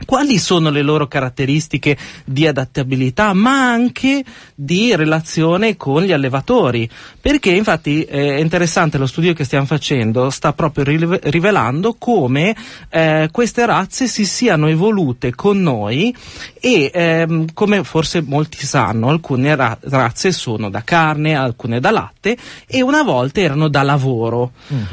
Quali 0.05 0.37
sono 0.37 0.69
le 0.69 0.81
loro 0.81 1.07
caratteristiche 1.07 1.97
di 2.25 2.47
adattabilità, 2.47 3.33
ma 3.33 3.71
anche 3.71 4.23
di 4.55 4.95
relazione 4.95 5.77
con 5.77 6.03
gli 6.03 6.11
allevatori? 6.11 6.89
Perché 7.19 7.51
infatti 7.51 8.03
eh, 8.03 8.37
è 8.37 8.39
interessante 8.39 8.97
lo 8.97 9.07
studio 9.07 9.33
che 9.33 9.43
stiamo 9.43 9.65
facendo, 9.65 10.29
sta 10.29 10.53
proprio 10.53 10.83
rive- 10.83 11.19
rivelando 11.23 11.95
come 11.97 12.55
eh, 12.89 13.29
queste 13.31 13.65
razze 13.65 14.07
si 14.07 14.25
siano 14.25 14.67
evolute 14.67 15.33
con 15.35 15.61
noi 15.61 16.15
e 16.59 16.91
ehm, 16.93 17.53
come 17.53 17.83
forse 17.83 18.21
molti 18.21 18.65
sanno, 18.65 19.09
alcune 19.09 19.55
ra- 19.55 19.77
razze 19.81 20.31
sono 20.31 20.69
da 20.69 20.83
carne, 20.83 21.35
alcune 21.35 21.79
da 21.79 21.91
latte 21.91 22.37
e 22.67 22.81
una 22.81 23.03
volta 23.03 23.41
erano 23.41 23.67
da 23.67 23.83
lavoro. 23.83 24.51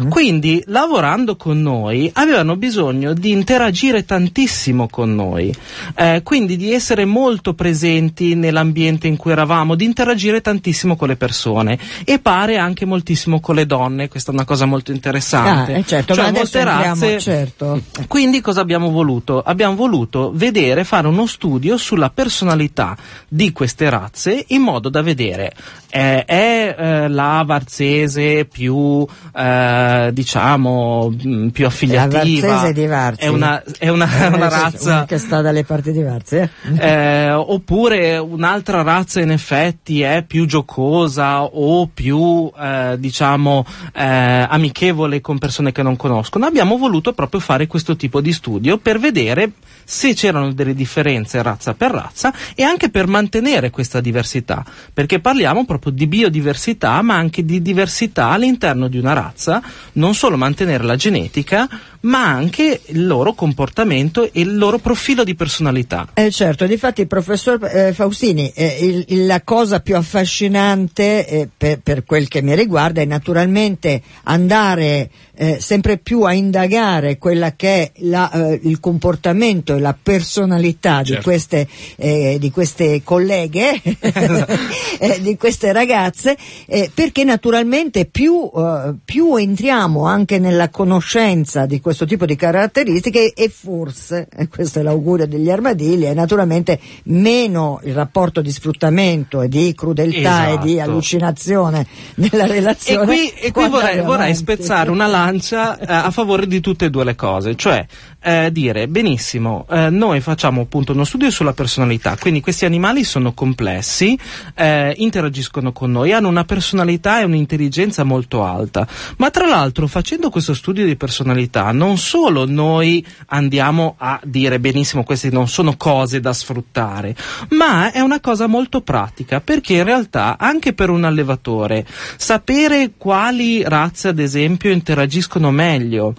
Quindi 0.08 0.62
lavorando 0.66 1.36
con 1.36 1.60
noi 1.60 2.10
avevano 2.14 2.56
bisogno 2.56 3.12
di 3.12 3.30
interagire 3.30 4.04
tantissimo 4.04 4.88
con 4.88 4.99
noi, 5.04 5.54
eh, 5.96 6.20
quindi 6.22 6.56
di 6.56 6.72
essere 6.72 7.04
molto 7.04 7.54
presenti 7.54 8.34
nell'ambiente 8.34 9.06
in 9.06 9.16
cui 9.16 9.32
eravamo, 9.32 9.74
di 9.74 9.84
interagire 9.84 10.40
tantissimo 10.40 10.96
con 10.96 11.08
le 11.08 11.16
persone 11.16 11.78
e 12.04 12.18
pare 12.18 12.56
anche 12.58 12.84
moltissimo 12.84 13.40
con 13.40 13.54
le 13.54 13.66
donne, 13.66 14.08
questa 14.08 14.30
è 14.30 14.34
una 14.34 14.44
cosa 14.44 14.66
molto 14.66 14.92
interessante. 14.92 15.74
Ah, 15.74 15.78
eh, 15.78 15.84
certo, 15.84 16.14
Cioè, 16.14 16.30
molte 16.32 16.64
razze- 16.64 17.18
certo. 17.20 17.82
quindi 18.08 18.40
cosa 18.40 18.60
abbiamo 18.60 18.90
voluto? 18.90 19.42
Abbiamo 19.42 19.74
voluto 19.74 20.30
vedere, 20.34 20.84
fare 20.84 21.06
uno 21.06 21.26
studio 21.26 21.76
sulla 21.76 22.10
personalità 22.10 22.96
di 23.28 23.52
queste 23.52 23.88
razze 23.90 24.44
in 24.48 24.62
modo 24.62 24.88
da 24.88 25.02
vedere 25.02 25.52
eh, 25.90 26.24
è 26.24 26.74
eh, 26.78 27.08
la 27.08 27.42
varzese 27.46 28.44
più 28.44 29.06
eh, 29.34 30.10
diciamo 30.12 31.10
mh, 31.10 31.48
più 31.48 31.66
affiliativa 31.66 32.18
La 32.46 32.54
Varzese 32.54 32.72
di 32.72 32.86
Varzi. 32.86 33.24
è 33.24 33.26
una, 33.28 33.62
è 33.78 33.88
una, 33.88 34.08
Eh, 34.10 34.26
una 34.28 34.70
sì, 34.70 34.79
razza 34.80 35.04
che 35.04 35.18
sta 35.18 35.40
dalle 35.40 35.64
parti 35.64 35.92
di 35.92 36.02
Varzi, 36.02 36.36
eh? 36.36 36.50
eh, 36.78 37.32
oppure 37.32 38.16
un'altra 38.18 38.82
razza 38.82 39.20
in 39.20 39.30
effetti 39.30 40.00
è 40.02 40.24
più 40.26 40.46
giocosa 40.46 41.42
o 41.42 41.86
più 41.86 42.50
eh, 42.58 42.96
diciamo 42.98 43.64
eh, 43.94 44.46
amichevole 44.48 45.20
con 45.20 45.38
persone 45.38 45.72
che 45.72 45.82
non 45.82 45.96
conoscono. 45.96 46.46
Abbiamo 46.46 46.76
voluto 46.76 47.12
proprio 47.12 47.40
fare 47.40 47.66
questo 47.66 47.96
tipo 47.96 48.20
di 48.20 48.32
studio 48.32 48.78
per 48.78 48.98
vedere 48.98 49.52
se 49.84 50.14
c'erano 50.14 50.52
delle 50.52 50.74
differenze 50.74 51.42
razza 51.42 51.74
per 51.74 51.90
razza 51.90 52.32
e 52.54 52.62
anche 52.62 52.90
per 52.90 53.06
mantenere 53.06 53.70
questa 53.70 54.00
diversità, 54.00 54.64
perché 54.92 55.20
parliamo 55.20 55.64
proprio 55.64 55.92
di 55.92 56.06
biodiversità 56.06 57.02
ma 57.02 57.16
anche 57.16 57.44
di 57.44 57.60
diversità 57.60 58.30
all'interno 58.30 58.88
di 58.88 58.98
una 58.98 59.12
razza, 59.12 59.60
non 59.94 60.14
solo 60.14 60.36
mantenere 60.36 60.84
la 60.84 60.96
genetica 60.96 61.68
ma 62.00 62.26
anche 62.28 62.80
il 62.86 63.06
loro 63.06 63.34
comportamento 63.34 64.24
e 64.24 64.30
il 64.40 64.56
loro 64.56 64.78
profilo 64.78 65.24
di 65.24 65.34
personalità. 65.34 66.08
Eh, 66.14 66.30
certo, 66.30 66.66
difatti 66.66 67.06
professor 67.06 67.62
eh, 67.64 67.92
Faustini, 67.92 68.50
eh, 68.54 69.04
il- 69.06 69.26
la 69.26 69.42
cosa 69.42 69.80
più 69.80 69.96
affascinante 69.96 71.26
eh, 71.26 71.48
per, 71.54 71.80
per 71.80 72.04
quel 72.04 72.28
che 72.28 72.42
mi 72.42 72.54
riguarda 72.54 73.00
è 73.00 73.04
naturalmente 73.04 74.02
andare 74.24 75.10
eh, 75.42 75.58
sempre 75.58 75.96
più 75.96 76.20
a 76.24 76.34
indagare 76.34 77.16
quella 77.16 77.56
che 77.56 77.68
è 77.84 77.92
la, 78.00 78.30
eh, 78.30 78.60
il 78.64 78.78
comportamento 78.78 79.74
e 79.74 79.78
la 79.80 79.96
personalità 80.00 81.00
di, 81.00 81.12
Certo. 81.12 81.22
queste, 81.22 81.66
eh, 81.96 82.36
di 82.38 82.50
queste 82.50 83.00
colleghe, 83.02 83.80
eh, 85.00 85.18
di 85.22 85.38
queste 85.38 85.72
ragazze, 85.72 86.36
eh, 86.66 86.90
perché 86.92 87.24
naturalmente 87.24 88.04
più, 88.04 88.50
eh, 88.54 88.94
più 89.02 89.34
entriamo 89.36 90.04
anche 90.04 90.38
nella 90.38 90.68
conoscenza 90.68 91.64
di 91.64 91.80
questo 91.80 92.04
tipo 92.04 92.26
di 92.26 92.36
caratteristiche 92.36 93.32
e 93.32 93.48
forse, 93.48 94.28
e 94.36 94.46
questo 94.46 94.80
è 94.80 94.82
l'augurio 94.82 95.26
degli 95.26 95.50
armadilli, 95.50 96.04
è 96.04 96.12
naturalmente 96.12 96.78
meno 97.04 97.80
il 97.84 97.94
rapporto 97.94 98.42
di 98.42 98.50
sfruttamento 98.52 99.40
e 99.40 99.48
di 99.48 99.72
crudeltà 99.74 100.48
e 100.50 100.58
di 100.58 100.72
Esatto. 100.74 100.90
allucinazione 100.90 101.86
nella 102.16 102.44
E 102.44 102.48
relazione. 102.48 103.06
qui, 103.06 103.32
e 103.40 103.50
qui 103.52 103.68
vorrei, 103.70 104.02
vorrei 104.02 104.34
spezzare 104.34 104.90
una 104.90 105.06
lancia 105.06 105.28
eh, 105.36 105.84
a 105.86 106.10
favore 106.10 106.46
di 106.46 106.60
tutte 106.60 106.86
e 106.86 106.90
due 106.90 107.04
le 107.04 107.14
cose, 107.14 107.54
cioè 107.56 107.86
eh, 108.22 108.50
dire 108.52 108.88
benissimo, 108.88 109.66
eh, 109.70 109.88
noi 109.90 110.20
facciamo 110.20 110.62
appunto 110.62 110.92
uno 110.92 111.04
studio 111.04 111.30
sulla 111.30 111.52
personalità, 111.52 112.16
quindi 112.18 112.40
questi 112.40 112.64
animali 112.64 113.04
sono 113.04 113.32
complessi, 113.32 114.18
eh, 114.54 114.94
interagiscono 114.96 115.72
con 115.72 115.90
noi, 115.90 116.12
hanno 116.12 116.28
una 116.28 116.44
personalità 116.44 117.20
e 117.20 117.24
un'intelligenza 117.24 118.04
molto 118.04 118.44
alta, 118.44 118.86
ma 119.16 119.30
tra 119.30 119.46
l'altro 119.46 119.86
facendo 119.86 120.30
questo 120.30 120.54
studio 120.54 120.84
di 120.84 120.96
personalità 120.96 121.72
non 121.72 121.96
solo 121.96 122.44
noi 122.44 123.04
andiamo 123.26 123.94
a 123.98 124.20
dire 124.24 124.60
benissimo 124.60 125.04
queste 125.04 125.30
non 125.30 125.48
sono 125.48 125.76
cose 125.76 126.20
da 126.20 126.32
sfruttare, 126.32 127.14
ma 127.50 127.92
è 127.92 128.00
una 128.00 128.20
cosa 128.20 128.46
molto 128.46 128.80
pratica 128.82 129.40
perché 129.40 129.74
in 129.74 129.84
realtà 129.84 130.36
anche 130.38 130.72
per 130.72 130.90
un 130.90 131.04
allevatore 131.04 131.86
sapere 132.16 132.92
quali 132.96 133.62
razze 133.62 134.08
ad 134.08 134.18
esempio 134.18 134.70
interagiscono 134.70 135.18
meglio 135.50 136.14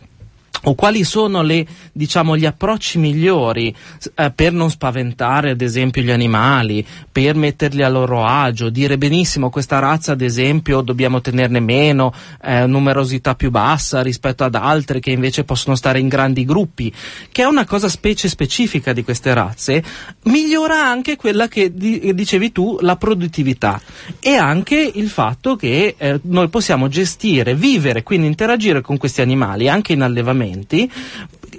o 0.63 0.75
quali 0.75 1.03
sono 1.03 1.41
le, 1.41 1.65
diciamo, 1.91 2.37
gli 2.37 2.45
approcci 2.45 2.99
migliori 2.99 3.73
eh, 4.15 4.31
per 4.31 4.51
non 4.51 4.69
spaventare 4.69 5.51
ad 5.51 5.61
esempio 5.61 6.01
gli 6.01 6.11
animali, 6.11 6.85
per 7.11 7.35
metterli 7.35 7.83
a 7.83 7.89
loro 7.89 8.25
agio, 8.25 8.69
dire 8.69 8.97
benissimo 8.97 9.49
questa 9.49 9.79
razza 9.79 10.11
ad 10.11 10.21
esempio 10.21 10.81
dobbiamo 10.81 11.21
tenerne 11.21 11.59
meno, 11.59 12.13
eh, 12.43 12.65
numerosità 12.67 13.35
più 13.35 13.49
bassa 13.49 14.01
rispetto 14.01 14.43
ad 14.43 14.55
altre 14.55 14.99
che 14.99 15.11
invece 15.11 15.43
possono 15.43 15.75
stare 15.75 15.99
in 15.99 16.07
grandi 16.07 16.45
gruppi, 16.45 16.93
che 17.31 17.43
è 17.43 17.45
una 17.45 17.65
cosa 17.65 17.89
specie 17.89 18.27
specifica 18.27 18.93
di 18.93 19.03
queste 19.03 19.33
razze, 19.33 19.83
migliora 20.23 20.85
anche 20.85 21.15
quella 21.15 21.47
che 21.47 21.73
di, 21.73 22.13
dicevi 22.13 22.51
tu, 22.51 22.77
la 22.81 22.95
produttività 22.97 23.81
e 24.19 24.35
anche 24.35 24.91
il 24.93 25.09
fatto 25.09 25.55
che 25.55 25.95
eh, 25.97 26.19
noi 26.23 26.49
possiamo 26.49 26.87
gestire, 26.87 27.55
vivere, 27.55 28.03
quindi 28.03 28.27
interagire 28.27 28.81
con 28.81 28.97
questi 28.97 29.21
animali 29.21 29.67
anche 29.67 29.93
in 29.93 30.01
allevamento 30.01 30.50
strumenti 30.51 30.91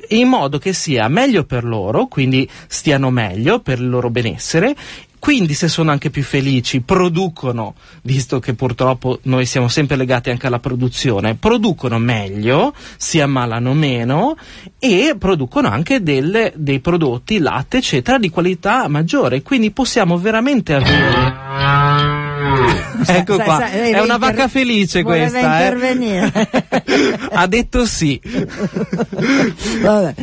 in 0.08 0.28
modo 0.28 0.58
che 0.58 0.72
sia 0.72 1.08
meglio 1.08 1.44
per 1.44 1.64
loro, 1.64 2.06
quindi 2.06 2.48
stiano 2.66 3.10
meglio 3.10 3.60
per 3.60 3.78
il 3.78 3.88
loro 3.88 4.10
benessere 4.10 4.74
quindi 5.22 5.54
se 5.54 5.68
sono 5.68 5.92
anche 5.92 6.10
più 6.10 6.24
felici, 6.24 6.80
producono, 6.80 7.76
visto 8.02 8.40
che 8.40 8.54
purtroppo 8.54 9.20
noi 9.22 9.46
siamo 9.46 9.68
sempre 9.68 9.94
legati 9.94 10.30
anche 10.30 10.48
alla 10.48 10.58
produzione, 10.58 11.36
producono 11.36 11.96
meglio, 12.00 12.74
si 12.96 13.20
ammalano 13.20 13.72
meno 13.72 14.36
e 14.80 15.14
producono 15.16 15.68
anche 15.68 16.02
delle, 16.02 16.52
dei 16.56 16.80
prodotti, 16.80 17.38
latte, 17.38 17.76
eccetera, 17.76 18.18
di 18.18 18.30
qualità 18.30 18.88
maggiore. 18.88 19.42
Quindi 19.42 19.70
possiamo 19.70 20.18
veramente 20.18 20.74
avere 20.74 22.11
ecco 23.06 23.36
qua, 23.36 23.58
sa, 23.58 23.68
sa, 23.68 23.70
è 23.70 24.00
una 24.00 24.16
vacca 24.16 24.48
felice 24.48 25.02
questa. 25.02 25.68
Eh? 25.68 26.32
ha 27.30 27.46
detto 27.46 27.86
sì. 27.86 28.20
Vabbè. 29.80 30.14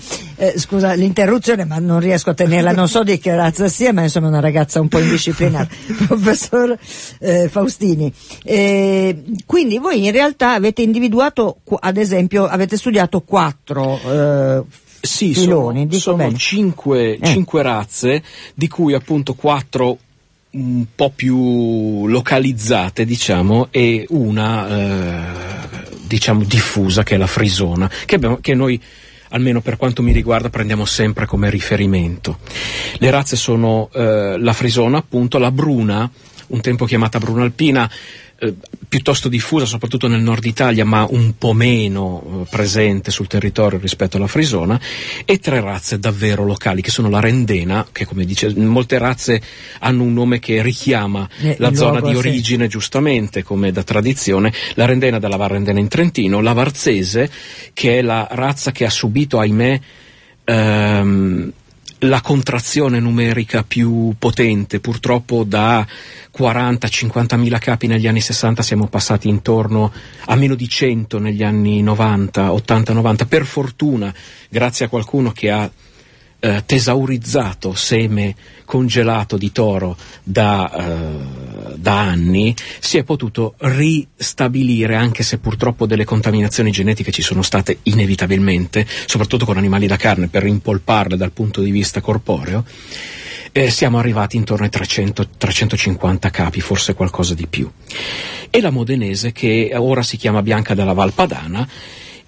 Eh, 0.42 0.58
scusa 0.58 0.94
l'interruzione, 0.94 1.66
ma 1.66 1.80
non 1.80 2.00
riesco 2.00 2.30
a 2.30 2.34
tenerla, 2.34 2.72
non 2.72 2.88
so 2.88 3.04
di 3.04 3.20
che 3.20 3.36
razza 3.36 3.68
sia, 3.68 3.92
ma 3.92 4.04
insomma 4.04 4.28
è 4.28 4.30
una 4.30 4.40
ragazza 4.40 4.80
un 4.80 4.88
po' 4.88 5.00
indisciplinata. 5.00 5.68
Professor 6.08 6.78
eh, 7.20 7.50
Faustini, 7.50 8.12
eh, 8.44 9.22
quindi 9.46 9.80
voi 9.80 10.06
in 10.06 10.14
realtà 10.14 10.54
avete 10.54 10.82
individuato, 10.82 11.58
ad 11.80 11.98
esempio, 11.98 12.46
avete 12.46 12.78
studiato 12.78 13.20
quattro 13.20 14.00
eh, 14.00 14.64
sì, 15.02 15.34
filoni, 15.34 15.88
sono, 15.92 16.18
sono 16.18 16.38
cinque, 16.38 17.18
eh. 17.18 17.28
cinque 17.28 17.62
razze, 17.62 18.24
di 18.54 18.70
cui 18.70 18.94
appunto 18.94 19.34
quattro 19.34 19.98
un 20.52 20.86
po' 20.96 21.12
più 21.12 22.08
localizzate, 22.08 23.06
diciamo, 23.06 23.68
e 23.72 24.06
una 24.10 24.68
eh, 24.68 25.88
diciamo 26.08 26.44
diffusa 26.44 27.04
che 27.04 27.16
è 27.16 27.18
la 27.18 27.28
frisona, 27.28 27.90
che, 28.06 28.16
abbiamo, 28.16 28.40
che 28.42 28.56
noi 28.56 28.82
almeno 29.30 29.62
per 29.62 29.78
quanto 29.78 30.02
mi 30.02 30.12
riguarda, 30.12 30.50
prendiamo 30.50 30.86
sempre 30.86 31.26
come 31.26 31.50
riferimento. 31.50 32.40
Le 32.98 33.10
razze 33.12 33.36
sono 33.36 33.90
eh, 33.94 34.38
la 34.40 34.54
frisona, 34.54 34.98
appunto, 34.98 35.38
la 35.38 35.52
bruna, 35.52 36.10
un 36.48 36.62
tempo 36.62 36.86
chiamata 36.86 37.20
bruna 37.20 37.44
alpina, 37.44 37.90
eh, 38.40 38.54
piuttosto 38.88 39.30
diffusa 39.30 39.66
soprattutto 39.66 40.08
nel 40.08 40.22
nord 40.22 40.46
Italia 40.46 40.86
ma 40.86 41.06
un 41.08 41.38
po' 41.38 41.54
meno 41.54 42.24
eh, 42.44 42.50
presente 42.50 43.12
sul 43.12 43.28
territorio 43.28 43.78
rispetto 43.80 44.18
alla 44.18 44.28
frisona 44.28 44.80
e 45.26 45.40
tre 45.40 45.62
razze 45.62 46.00
davvero 46.00 46.44
locali 46.44 46.82
che 46.82 46.90
sono 46.90 47.10
la 47.10 47.20
rendena 47.20 47.86
che 47.92 48.06
come 48.06 48.26
dice 48.26 48.54
molte 48.56 48.98
razze 48.98 49.42
hanno 49.80 50.04
un 50.04 50.14
nome 50.14 50.40
che 50.40 50.62
richiama 50.62 51.28
eh, 51.40 51.56
la 51.60 51.74
zona 51.74 52.02
di 52.02 52.16
origine 52.16 52.64
sì. 52.64 52.70
giustamente 52.70 53.44
come 53.44 53.72
da 53.72 53.84
tradizione 53.84 54.52
la 54.76 54.86
rendena 54.86 55.20
della 55.20 55.36
Val 55.36 55.50
Rendena 55.50 55.80
in 55.80 55.88
Trentino 55.88 56.42
la 56.42 56.54
varzese 56.54 57.30
che 57.74 58.00
è 58.00 58.02
la 58.02 58.28
razza 58.32 58.72
che 58.72 58.86
ha 58.86 58.90
subito 58.90 59.40
ahimè 59.40 59.80
ehm, 60.46 61.54
la 62.00 62.22
contrazione 62.22 63.00
numerica 63.00 63.64
più 63.64 64.14
potente, 64.18 64.80
purtroppo 64.80 65.44
da 65.44 65.86
40-50 66.38 67.38
mila 67.38 67.58
capi 67.58 67.88
negli 67.88 68.08
anni 68.08 68.22
60 68.22 68.62
siamo 68.62 68.88
passati 68.88 69.28
intorno 69.28 69.92
a 70.26 70.36
meno 70.36 70.56
di 70.56 70.70
100 70.70 71.20
negli 71.20 71.44
anni 71.44 71.82
90, 71.82 72.52
80-90, 72.52 73.28
per 73.28 73.46
fortuna 73.46 74.14
grazie 74.50 74.86
a 74.86 74.90
qualcuno 74.90 75.32
che 75.32 75.52
ha 75.52 75.70
eh, 76.40 76.64
tesaurizzato 76.66 77.74
seme 77.74 78.36
congelato 78.66 79.36
di 79.36 79.52
toro 79.52 79.98
da, 80.24 80.72
eh, 80.72 81.76
da, 81.76 82.00
anni, 82.00 82.56
si 82.80 82.98
è 82.98 83.04
potuto 83.04 83.56
ristabilire, 83.58 84.96
anche 84.96 85.24
se 85.24 85.40
purtroppo 85.40 85.86
delle 85.86 86.06
contaminazioni 86.06 86.72
genetiche 86.72 87.12
ci 87.12 87.22
sono 87.22 87.42
state 87.42 87.80
inevitabilmente, 87.84 88.86
soprattutto 89.06 89.46
con 89.46 89.58
animali 89.58 89.88
da 89.88 89.98
carne, 89.98 90.28
per 90.28 90.44
rimpolparle 90.44 91.18
dal 91.18 91.32
punto 91.32 91.62
di 91.62 91.72
vista 91.72 92.00
corporeo. 92.00 92.64
Eh, 93.52 93.72
siamo 93.72 93.98
arrivati 93.98 94.38
intorno 94.38 94.66
ai 94.66 94.72
300-350 94.72 96.30
capi, 96.30 96.62
forse 96.62 96.94
qualcosa 96.94 97.34
di 97.34 97.48
più. 97.48 97.70
E 98.52 98.62
la 98.62 98.70
modenese, 98.70 99.32
che 99.32 99.72
ora 99.76 100.04
si 100.04 100.18
chiama 100.18 100.44
Bianca 100.44 100.76
della 100.76 100.94
Valpadana, 100.94 101.68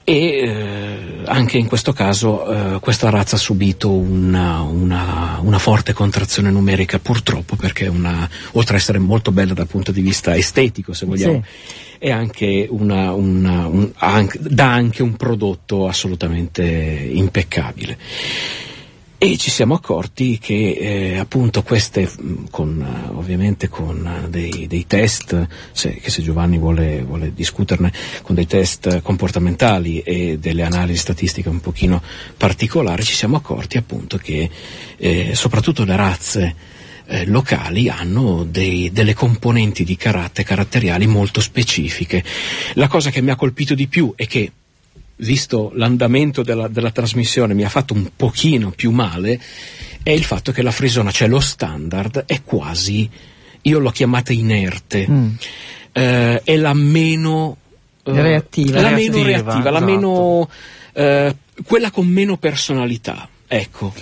e 0.04 0.16
eh, 0.16 1.22
anche 1.26 1.58
in 1.58 1.68
questo 1.68 1.94
caso 1.94 2.76
eh, 2.76 2.80
questa 2.80 3.10
razza 3.10 3.36
ha 3.36 3.40
subito 3.40 3.92
una, 3.92 4.62
una, 4.62 5.40
una, 5.42 5.60
forte 5.60 5.94
contrazione 5.94 6.50
numerica 6.50 6.98
purtroppo 6.98 7.56
perché 7.56 7.88
una, 7.88 8.28
oltre 8.54 8.76
ad 8.76 8.82
essere 8.82 8.98
molto 8.98 9.32
bella 9.32 9.54
dal 9.54 9.68
punto 9.68 9.92
di 9.92 10.02
vista 10.02 10.36
estetico 10.36 10.94
se 10.94 11.06
vogliamo 11.06 11.44
sì. 11.44 11.76
è 12.00 12.10
anche 12.10 12.68
una, 12.70 13.14
un, 13.14 13.92
anche, 13.96 14.40
dà 14.42 14.72
anche 14.72 15.04
un 15.04 15.16
prodotto 15.16 15.88
assolutamente 15.88 16.64
impeccabile 16.64 17.98
e 19.24 19.38
ci 19.38 19.52
siamo 19.52 19.76
accorti 19.76 20.40
che 20.40 20.72
eh, 20.72 21.18
appunto 21.20 21.62
queste, 21.62 22.10
con, 22.50 22.84
ovviamente 23.14 23.70
con 23.70 24.26
dei, 24.30 24.66
dei 24.66 24.88
test, 24.88 25.48
se, 25.74 25.94
che 25.98 26.10
se 26.10 26.24
Giovanni 26.24 26.58
vuole, 26.58 27.04
vuole, 27.04 27.32
discuterne, 27.32 27.94
con 28.24 28.34
dei 28.34 28.48
test 28.48 29.04
comportamentali 29.04 30.00
e 30.00 30.40
delle 30.40 30.64
analisi 30.64 30.98
statistiche 30.98 31.50
un 31.50 31.60
pochino 31.60 32.02
particolari, 32.36 33.04
ci 33.04 33.14
siamo 33.14 33.36
accorti 33.36 33.78
appunto 33.78 34.18
che 34.18 34.50
eh, 34.98 35.36
soprattutto 35.36 35.84
le 35.84 35.96
razze 35.96 36.56
eh, 37.06 37.28
locali 37.28 37.90
hanno 37.90 38.44
dei, 38.44 38.92
delle 38.92 39.14
componenti 39.14 39.84
di 39.84 39.98
carattere 39.98 40.48
caratteriali 40.48 41.06
molto 41.06 41.42
specifiche. 41.42 42.24
La 42.74 42.88
cosa 42.88 43.12
che 43.12 43.22
mi 43.22 43.30
ha 43.30 43.36
colpito 43.36 43.76
di 43.76 43.86
più 43.86 44.14
è 44.16 44.26
che 44.26 44.52
visto 45.22 45.72
l'andamento 45.76 46.44
della, 46.44 46.68
della, 46.68 46.92
trasmissione, 46.92 47.54
mi 47.54 47.64
ha 47.64 47.70
fatto 47.70 47.94
un 47.94 48.10
pochino 48.16 48.72
più 48.72 48.92
male, 48.92 49.40
è 50.04 50.12
il 50.12 50.24
fatto 50.24 50.52
che 50.52 50.62
la 50.62 50.72
Frisona, 50.72 51.12
cioè 51.12 51.28
lo 51.28 51.40
standard, 51.40 52.24
è 52.26 52.42
quasi, 52.44 53.10
io 53.62 53.80
l'ho 53.80 53.92
chiamata 53.92 54.34
inerte, 54.34 55.08
mm. 55.10 55.30
eh, 55.92 56.42
è 56.44 56.56
la 56.58 56.74
meno 56.74 57.58
eh, 58.04 58.22
reattiva, 58.22 58.82
la 58.82 58.90
reattiva, 58.90 59.16
meno 59.16 59.24
reattiva, 59.24 59.60
esatto. 59.60 59.70
la 59.70 59.80
meno, 59.80 60.50
eh, 60.94 61.36
quella 61.66 61.92
con 61.92 62.08
meno 62.08 62.38
personalità, 62.38 63.28
ecco. 63.48 63.94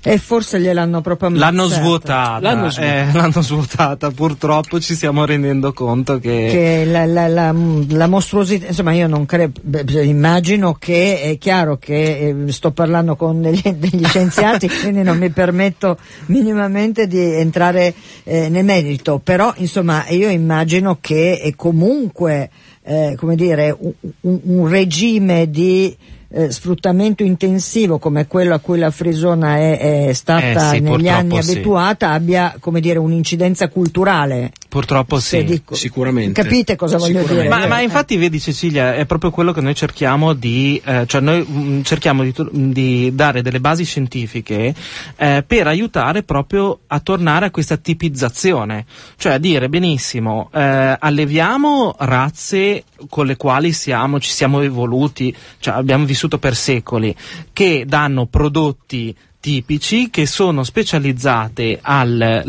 E 0.00 0.18
forse 0.18 0.60
gliel'hanno 0.60 1.00
proprio 1.00 1.28
ammazzata. 1.28 1.50
L'hanno 1.50 1.66
svuotata. 1.66 2.40
L'hanno 2.40 2.70
svuotata. 2.70 3.10
Eh, 3.10 3.12
l'hanno 3.12 3.42
svuotata. 3.42 4.10
Purtroppo 4.12 4.80
ci 4.80 4.94
stiamo 4.94 5.24
rendendo 5.24 5.72
conto 5.72 6.18
che... 6.18 6.48
che 6.50 6.84
la, 6.84 7.04
la, 7.04 7.26
la, 7.26 7.52
la, 7.52 8.06
mostruosità, 8.06 8.66
insomma 8.68 8.92
io 8.92 9.08
non 9.08 9.26
credo, 9.26 9.60
immagino 10.00 10.74
che 10.74 11.20
è 11.20 11.38
chiaro 11.38 11.78
che 11.78 12.44
eh, 12.46 12.52
sto 12.52 12.70
parlando 12.70 13.16
con 13.16 13.42
degli, 13.42 13.60
degli 13.74 14.04
scienziati, 14.04 14.68
quindi 14.80 15.02
non 15.02 15.18
mi 15.18 15.30
permetto 15.30 15.98
minimamente 16.26 17.08
di 17.08 17.18
entrare 17.18 17.92
eh, 18.22 18.48
nel 18.48 18.64
merito, 18.64 19.20
però 19.22 19.52
insomma 19.56 20.06
io 20.08 20.28
immagino 20.28 20.98
che 21.00 21.40
è 21.40 21.54
comunque, 21.56 22.50
eh, 22.84 23.14
come 23.18 23.34
dire, 23.34 23.76
un, 23.76 23.92
un, 24.20 24.40
un 24.44 24.68
regime 24.68 25.50
di 25.50 25.96
eh, 26.30 26.50
sfruttamento 26.50 27.22
intensivo 27.22 27.98
come 27.98 28.26
quello 28.26 28.54
a 28.54 28.58
cui 28.58 28.78
la 28.78 28.90
Frisona 28.90 29.56
è, 29.56 30.08
è 30.08 30.12
stata 30.12 30.72
eh 30.72 30.76
sì, 30.76 30.80
negli 30.80 31.08
anni 31.08 31.42
sì. 31.42 31.52
abituata 31.52 32.10
abbia 32.10 32.56
come 32.60 32.80
dire 32.80 32.98
un'incidenza 32.98 33.68
culturale 33.68 34.52
Purtroppo 34.68 35.18
sì, 35.18 35.44
dico, 35.44 35.74
sicuramente. 35.74 36.42
Capite 36.42 36.76
cosa 36.76 36.98
voglio 36.98 37.22
dire? 37.22 37.48
Ma, 37.48 37.66
ma, 37.66 37.80
infatti 37.80 38.18
vedi 38.18 38.38
Cecilia, 38.38 38.94
è 38.94 39.06
proprio 39.06 39.30
quello 39.30 39.50
che 39.50 39.62
noi 39.62 39.74
cerchiamo 39.74 40.34
di, 40.34 40.78
eh, 40.84 41.06
cioè 41.06 41.22
noi 41.22 41.40
mh, 41.40 41.58
mm, 41.58 41.82
cerchiamo 41.82 42.22
di, 42.22 42.34
di, 42.50 43.14
dare 43.14 43.40
delle 43.40 43.60
basi 43.60 43.84
scientifiche 43.84 44.74
eh, 45.16 45.42
per 45.46 45.68
aiutare 45.68 46.22
proprio 46.22 46.80
a 46.86 47.00
tornare 47.00 47.46
a 47.46 47.50
questa 47.50 47.78
tipizzazione, 47.78 48.84
cioè 49.16 49.32
a 49.32 49.38
dire 49.38 49.70
benissimo, 49.70 50.50
eh, 50.52 50.96
alleviamo 51.00 51.94
razze 52.00 52.84
con 53.08 53.24
le 53.24 53.36
quali 53.36 53.72
siamo, 53.72 54.20
ci 54.20 54.30
siamo 54.30 54.60
evoluti, 54.60 55.34
cioè 55.60 55.74
abbiamo 55.76 56.04
vissuto 56.04 56.38
per 56.38 56.54
secoli, 56.54 57.16
che 57.54 57.84
danno 57.86 58.26
prodotti 58.26 59.16
tipici 59.40 60.10
che 60.10 60.26
sono 60.26 60.64
specializzate 60.64 61.78
al, 61.80 62.42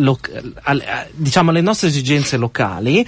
al, 0.62 1.08
diciamo, 1.14 1.50
alle 1.52 1.62
nostre 1.62 1.90
esigenze 1.90 2.38
locali 2.38 3.06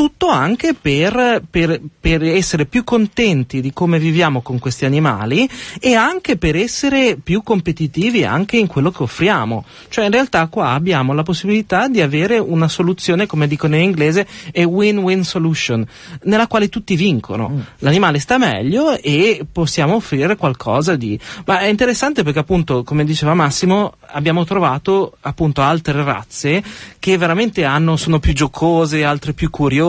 tutto 0.00 0.28
anche 0.28 0.72
per, 0.72 1.42
per, 1.50 1.78
per 2.00 2.22
essere 2.22 2.64
più 2.64 2.84
contenti 2.84 3.60
di 3.60 3.70
come 3.70 3.98
viviamo 3.98 4.40
con 4.40 4.58
questi 4.58 4.86
animali 4.86 5.46
e 5.78 5.92
anche 5.92 6.38
per 6.38 6.56
essere 6.56 7.18
più 7.22 7.42
competitivi 7.42 8.24
anche 8.24 8.56
in 8.56 8.66
quello 8.66 8.90
che 8.92 9.02
offriamo. 9.02 9.62
Cioè 9.90 10.06
in 10.06 10.12
realtà 10.12 10.46
qua 10.46 10.70
abbiamo 10.70 11.12
la 11.12 11.22
possibilità 11.22 11.86
di 11.88 12.00
avere 12.00 12.38
una 12.38 12.66
soluzione, 12.66 13.26
come 13.26 13.46
dicono 13.46 13.76
in 13.76 13.82
inglese, 13.82 14.26
a 14.54 14.66
win-win 14.66 15.22
solution, 15.22 15.86
nella 16.22 16.46
quale 16.46 16.70
tutti 16.70 16.96
vincono. 16.96 17.50
Mm. 17.50 17.60
L'animale 17.80 18.20
sta 18.20 18.38
meglio 18.38 18.98
e 18.98 19.44
possiamo 19.52 19.96
offrire 19.96 20.36
qualcosa 20.36 20.96
di... 20.96 21.20
Ma 21.44 21.58
è 21.58 21.66
interessante 21.66 22.22
perché 22.22 22.38
appunto, 22.38 22.84
come 22.84 23.04
diceva 23.04 23.34
Massimo, 23.34 23.96
abbiamo 24.12 24.46
trovato 24.46 25.18
appunto 25.20 25.60
altre 25.60 26.02
razze 26.02 26.62
che 26.98 27.18
veramente 27.18 27.64
hanno, 27.64 27.96
sono 27.96 28.18
più 28.18 28.32
giocose, 28.32 29.04
altre 29.04 29.34
più 29.34 29.50
curiose, 29.50 29.88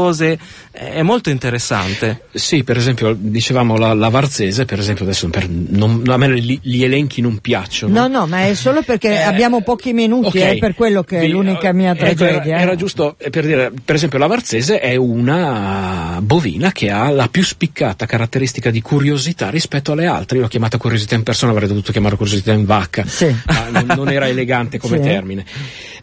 è 0.71 1.01
molto 1.01 1.29
interessante. 1.29 2.23
Sì, 2.33 2.63
per 2.63 2.77
esempio, 2.77 3.15
dicevamo 3.17 3.77
la, 3.77 3.93
la 3.93 4.09
Varzese, 4.09 4.65
per 4.65 4.79
esempio, 4.79 5.03
adesso 5.03 5.27
per, 5.29 5.47
non, 5.49 6.03
a 6.07 6.17
me 6.17 6.39
gli, 6.39 6.59
gli, 6.61 6.83
elenchi 6.83 7.21
non 7.21 7.39
piacciono. 7.39 7.93
No, 7.93 8.07
no, 8.07 8.25
ma 8.25 8.45
è 8.45 8.53
solo 8.55 8.81
perché 8.81 9.09
eh, 9.09 9.21
abbiamo 9.21 9.61
pochi 9.61 9.93
minuti, 9.93 10.39
okay. 10.39 10.55
è 10.55 10.59
per 10.59 10.73
quello 10.73 11.03
che 11.03 11.19
è 11.19 11.27
l'unica 11.27 11.73
mia 11.73 11.91
ecco, 11.91 12.15
tragedia. 12.15 12.55
Era, 12.55 12.61
era, 12.61 12.75
giusto 12.75 13.15
eh, 13.17 13.29
per 13.29 13.45
dire, 13.45 13.71
per 13.83 13.95
esempio, 13.95 14.17
la 14.17 14.27
Varzese 14.27 14.79
è 14.79 14.95
una 14.95 16.19
bovina 16.21 16.71
che 16.71 16.89
ha 16.89 17.09
la 17.09 17.27
più 17.27 17.43
spiccata 17.43 18.05
caratteristica 18.05 18.71
di 18.71 18.81
curiosità 18.81 19.49
rispetto 19.49 19.91
alle 19.91 20.05
altre. 20.05 20.37
Io 20.37 20.43
l'ho 20.43 20.49
chiamata 20.49 20.77
curiosità 20.77 21.15
in 21.15 21.23
persona, 21.23 21.51
avrei 21.51 21.67
dovuto 21.67 21.91
chiamarla 21.91 22.17
curiosità 22.17 22.53
in 22.53 22.65
vacca. 22.65 23.05
Sì. 23.05 23.35
Non, 23.71 23.85
non, 23.95 24.09
era 24.09 24.27
elegante 24.27 24.77
come 24.77 24.97
sì. 25.01 25.03
termine. 25.03 25.45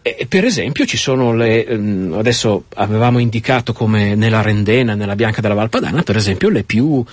E, 0.02 0.26
per 0.28 0.44
esempio 0.44 0.84
ci 0.84 0.96
sono 0.96 1.34
le, 1.34 1.64
ehm, 1.64 2.14
adesso 2.16 2.64
avevamo 2.74 3.18
indicato 3.18 3.72
come 3.72 4.14
nella 4.14 4.42
Rendena, 4.42 4.94
nella 4.94 5.14
Bianca 5.14 5.40
della 5.40 5.54
Valpadana, 5.54 6.02
per 6.02 6.16
esempio 6.16 6.48
le 6.48 6.62
più 6.62 7.04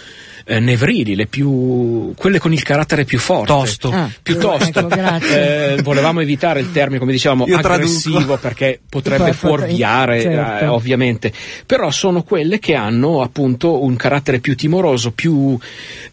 eh, 0.45 0.59
nevrili, 0.59 1.15
le 1.15 1.25
più, 1.25 2.13
quelle 2.15 2.39
con 2.39 2.53
il 2.53 2.61
carattere 2.63 3.03
più 3.03 3.19
forte. 3.19 3.47
Tosto. 3.47 3.91
Ah, 3.91 4.09
piuttosto. 4.21 4.87
Ecco, 4.87 5.25
eh, 5.25 5.79
volevamo 5.83 6.21
evitare 6.21 6.59
il 6.59 6.71
termine, 6.71 6.99
come 6.99 7.11
dicevamo, 7.11 7.45
Io 7.47 7.57
aggressivo 7.57 8.17
traduco. 8.17 8.37
perché 8.37 8.79
potrebbe 8.87 9.33
fuorviare, 9.33 10.21
certo. 10.21 10.63
eh, 10.63 10.67
ovviamente. 10.67 11.33
Però 11.65 11.89
sono 11.91 12.23
quelle 12.23 12.59
che 12.59 12.75
hanno 12.75 13.21
appunto 13.21 13.83
un 13.83 13.95
carattere 13.95 14.39
più 14.39 14.55
timoroso, 14.55 15.11
più, 15.11 15.57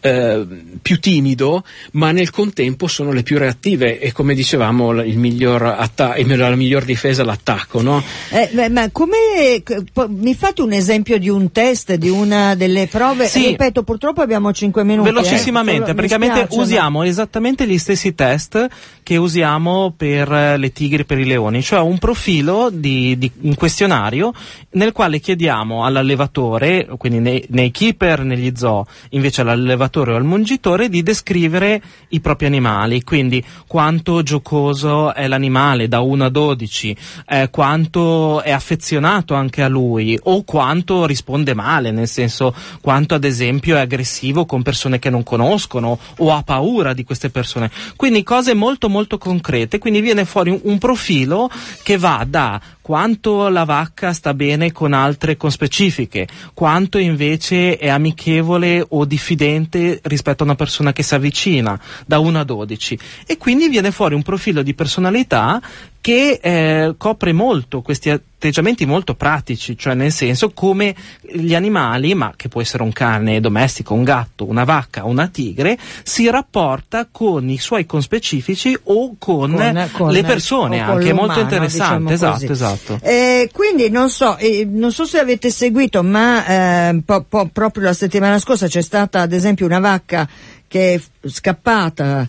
eh, 0.01 0.47
più 0.81 0.99
timido, 0.99 1.64
ma 1.92 2.11
nel 2.11 2.31
contempo 2.31 2.87
sono 2.88 3.12
le 3.12 3.23
più 3.23 3.38
reattive 3.38 3.99
e 3.99 4.12
come 4.12 4.35
dicevamo 4.35 5.01
il 5.03 5.18
miglior 5.18 5.62
atta- 5.62 6.14
la 6.16 6.57
miglior 6.57 6.85
difesa 6.85 7.23
è 7.23 7.25
l'attacco, 7.25 7.83
no? 7.83 8.03
Eh, 8.31 8.49
beh, 8.53 8.68
ma 8.71 8.90
come 8.90 9.62
mi 10.09 10.35
fate 10.35 10.62
un 10.62 10.73
esempio 10.73 11.18
di 11.18 11.29
un 11.29 11.53
test, 11.53 11.95
di 11.95 12.09
una 12.09 12.55
delle 12.55 12.87
prove? 12.87 13.27
Sì. 13.27 13.49
Ripeto, 13.49 13.83
purtroppo 13.83 14.22
abbiamo 14.23 14.53
5 14.53 14.85
minuti. 14.85 15.09
Velocissimamente, 15.09 15.91
eh? 15.91 15.95
praticamente 15.95 16.47
usiamo 16.51 17.03
esattamente 17.03 17.67
gli 17.67 17.79
stessi 17.79 18.15
test 18.15 18.69
che 19.03 19.17
usiamo 19.17 19.93
per 19.97 20.33
eh, 20.33 20.57
le 20.57 20.73
tigri 20.73 21.03
e 21.03 21.05
per 21.05 21.19
i 21.19 21.25
leoni, 21.25 21.63
cioè 21.63 21.81
un 21.81 21.99
profilo 21.99 22.71
di, 22.73 23.19
di 23.19 23.31
un 23.41 23.55
questionario 23.55 24.33
nel 24.71 24.93
quale 24.93 25.19
chiediamo 25.19 25.85
all'allevatore, 25.85 26.89
quindi 26.97 27.19
nei, 27.19 27.45
nei 27.49 27.71
keeper, 27.71 28.23
negli 28.23 28.53
zoo, 28.55 28.87
invece 29.11 29.41
all'allevatore 29.41 30.13
o 30.13 30.17
al 30.17 30.25
mungitore 30.25 30.89
di 30.89 31.03
descrivere 31.03 31.83
i 32.09 32.21
propri 32.21 32.47
animali, 32.47 33.03
quindi 33.03 33.45
quanto 33.67 34.23
giocoso 34.23 35.13
è 35.13 35.27
l'animale 35.27 35.89
da 35.89 36.01
1 36.01 36.25
a 36.25 36.29
12, 36.29 36.97
eh, 37.29 37.49
quanto 37.51 38.41
è 38.43 38.53
affezionato 38.53 39.35
anche 39.35 39.63
a 39.63 39.69
lui 39.69 40.19
o 40.23 40.45
quanto 40.45 41.07
risponde 41.07 41.55
male, 41.55 41.91
nel 41.91 42.09
senso 42.09 42.55
quanto 42.81 43.15
ad 43.15 43.25
esempio 43.25 43.77
è 43.77 43.81
aggressivo 43.81 44.11
aggressivo 44.12 44.44
con 44.44 44.62
persone 44.62 44.98
che 44.98 45.09
non 45.09 45.22
conoscono 45.22 45.98
o 46.18 46.33
ha 46.33 46.42
paura 46.42 46.92
di 46.92 47.05
queste 47.05 47.31
persone. 47.31 47.70
Quindi 47.96 48.22
cose 48.22 48.53
molto 48.53 48.88
molto 48.90 49.16
concrete, 49.16 49.79
quindi 49.79 50.01
viene 50.01 50.27
fuori 50.27 50.51
un, 50.51 50.61
un 50.64 50.79
profilo 50.79 51.51
che 51.83 51.96
va 51.96 52.25
da 52.29 52.61
quanto 52.83 53.48
la 53.48 53.64
vacca 53.64 54.12
sta 54.12 54.35
bene 54.35 54.72
con 54.72 54.92
altre 54.92 55.37
conspecifiche, 55.37 56.27
quanto 56.53 56.98
invece 56.98 57.79
è 57.79 57.88
amichevole 57.88 58.85
o 58.87 59.05
diffidente 59.05 60.01
rispetto 60.03 60.42
a 60.42 60.46
una 60.46 60.57
persona 60.57 60.92
che 60.92 61.03
si 61.03 61.14
avvicina, 61.14 61.81
da 62.05 62.18
1 62.18 62.40
a 62.40 62.44
12. 62.44 62.98
E 63.27 63.38
quindi 63.38 63.68
viene 63.68 63.92
fuori 63.92 64.14
un 64.14 64.22
profilo 64.22 64.62
di 64.62 64.75
personalità 64.75 65.61
che 66.03 66.41
eh, 66.43 66.95
copre 66.99 67.33
molto 67.33 67.81
questi 67.81 68.11
atteggiamenti 68.11 68.85
molto 68.87 69.15
pratici, 69.15 69.79
cioè 69.79 69.95
nel 69.95 70.11
senso 70.11 70.51
come 70.51 70.97
gli 71.21 71.55
animali, 71.55 72.12
ma 72.17 72.33
che 72.35 72.49
può 72.49 72.61
essere 72.61 72.83
un 72.83 72.93
cane 72.93 73.38
domestico, 73.38 73.95
un 73.95 74.03
gatto, 74.03 74.45
una 74.45 74.65
vacca, 74.65 75.05
una 75.05 75.29
tigre, 75.29 75.79
si 76.03 76.29
rapporta 76.29 77.07
con 77.09 77.49
i 77.49 77.57
suoi 77.59 77.87
conspecifici 77.87 78.77
o 78.83 79.15
con, 79.17 79.55
con, 79.55 79.88
con 79.93 80.11
le 80.11 80.25
persone, 80.25 80.81
anche 80.81 81.11
è 81.11 81.12
molto 81.12 81.38
interessante. 81.38 82.15
Diciamo 82.15 82.37
esatto, 82.47 82.53
esatto. 82.53 82.99
Eh, 83.01 83.49
quindi 83.53 83.88
non 83.88 84.11
so, 84.11 84.37
eh, 84.38 84.67
non 84.69 84.91
so 84.91 85.05
se 85.05 85.21
avete 85.21 85.53
seguito, 85.53 86.03
ma 86.03 86.88
eh, 86.88 87.01
po, 87.05 87.25
po, 87.29 87.49
proprio 87.53 87.85
la 87.85 87.95
settimana 87.95 88.41
scorsa 88.41 88.67
c'è 88.67 88.83
stata 88.83 89.21
ad 89.21 89.33
esempio 89.33 89.67
una 89.67 89.79
vacca 89.79 90.29
che 90.67 90.95
è 90.95 91.01
scappata 91.29 92.29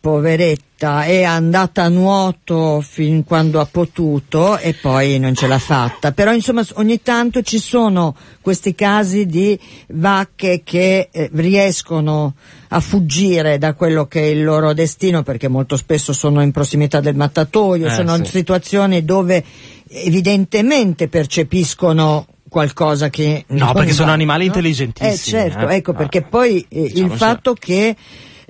poveretta, 0.00 1.04
è 1.04 1.22
andata 1.24 1.82
a 1.82 1.88
nuoto 1.88 2.80
fin 2.80 3.22
quando 3.22 3.60
ha 3.60 3.66
potuto 3.66 4.56
e 4.56 4.72
poi 4.72 5.18
non 5.18 5.34
ce 5.34 5.46
l'ha 5.46 5.58
fatta. 5.58 6.12
Però 6.12 6.32
insomma 6.32 6.64
ogni 6.74 7.02
tanto 7.02 7.42
ci 7.42 7.58
sono 7.58 8.16
questi 8.40 8.74
casi 8.74 9.26
di 9.26 9.58
vacche 9.88 10.62
che 10.64 11.10
eh, 11.12 11.30
riescono 11.34 12.34
a 12.68 12.80
fuggire 12.80 13.58
da 13.58 13.74
quello 13.74 14.06
che 14.06 14.22
è 14.22 14.26
il 14.26 14.42
loro 14.42 14.72
destino 14.72 15.22
perché 15.22 15.48
molto 15.48 15.76
spesso 15.76 16.14
sono 16.14 16.40
in 16.40 16.50
prossimità 16.50 17.00
del 17.00 17.14
mattatoio, 17.14 17.88
eh, 17.88 17.90
sono 17.90 18.14
sì. 18.14 18.20
in 18.20 18.26
situazioni 18.26 19.04
dove 19.04 19.44
evidentemente 19.88 21.08
percepiscono 21.08 22.26
qualcosa 22.48 23.10
che 23.10 23.44
no 23.48 23.72
perché 23.72 23.92
sono 23.92 24.10
animali 24.10 24.46
no? 24.46 24.52
intelligentissimi 24.52 25.38
eh 25.38 25.50
certo 25.50 25.68
eh. 25.68 25.76
ecco 25.76 25.92
perché 25.92 26.22
poi 26.22 26.66
eh, 26.68 26.88
diciamo 26.88 27.12
il 27.12 27.18
fatto 27.18 27.54
che 27.54 27.94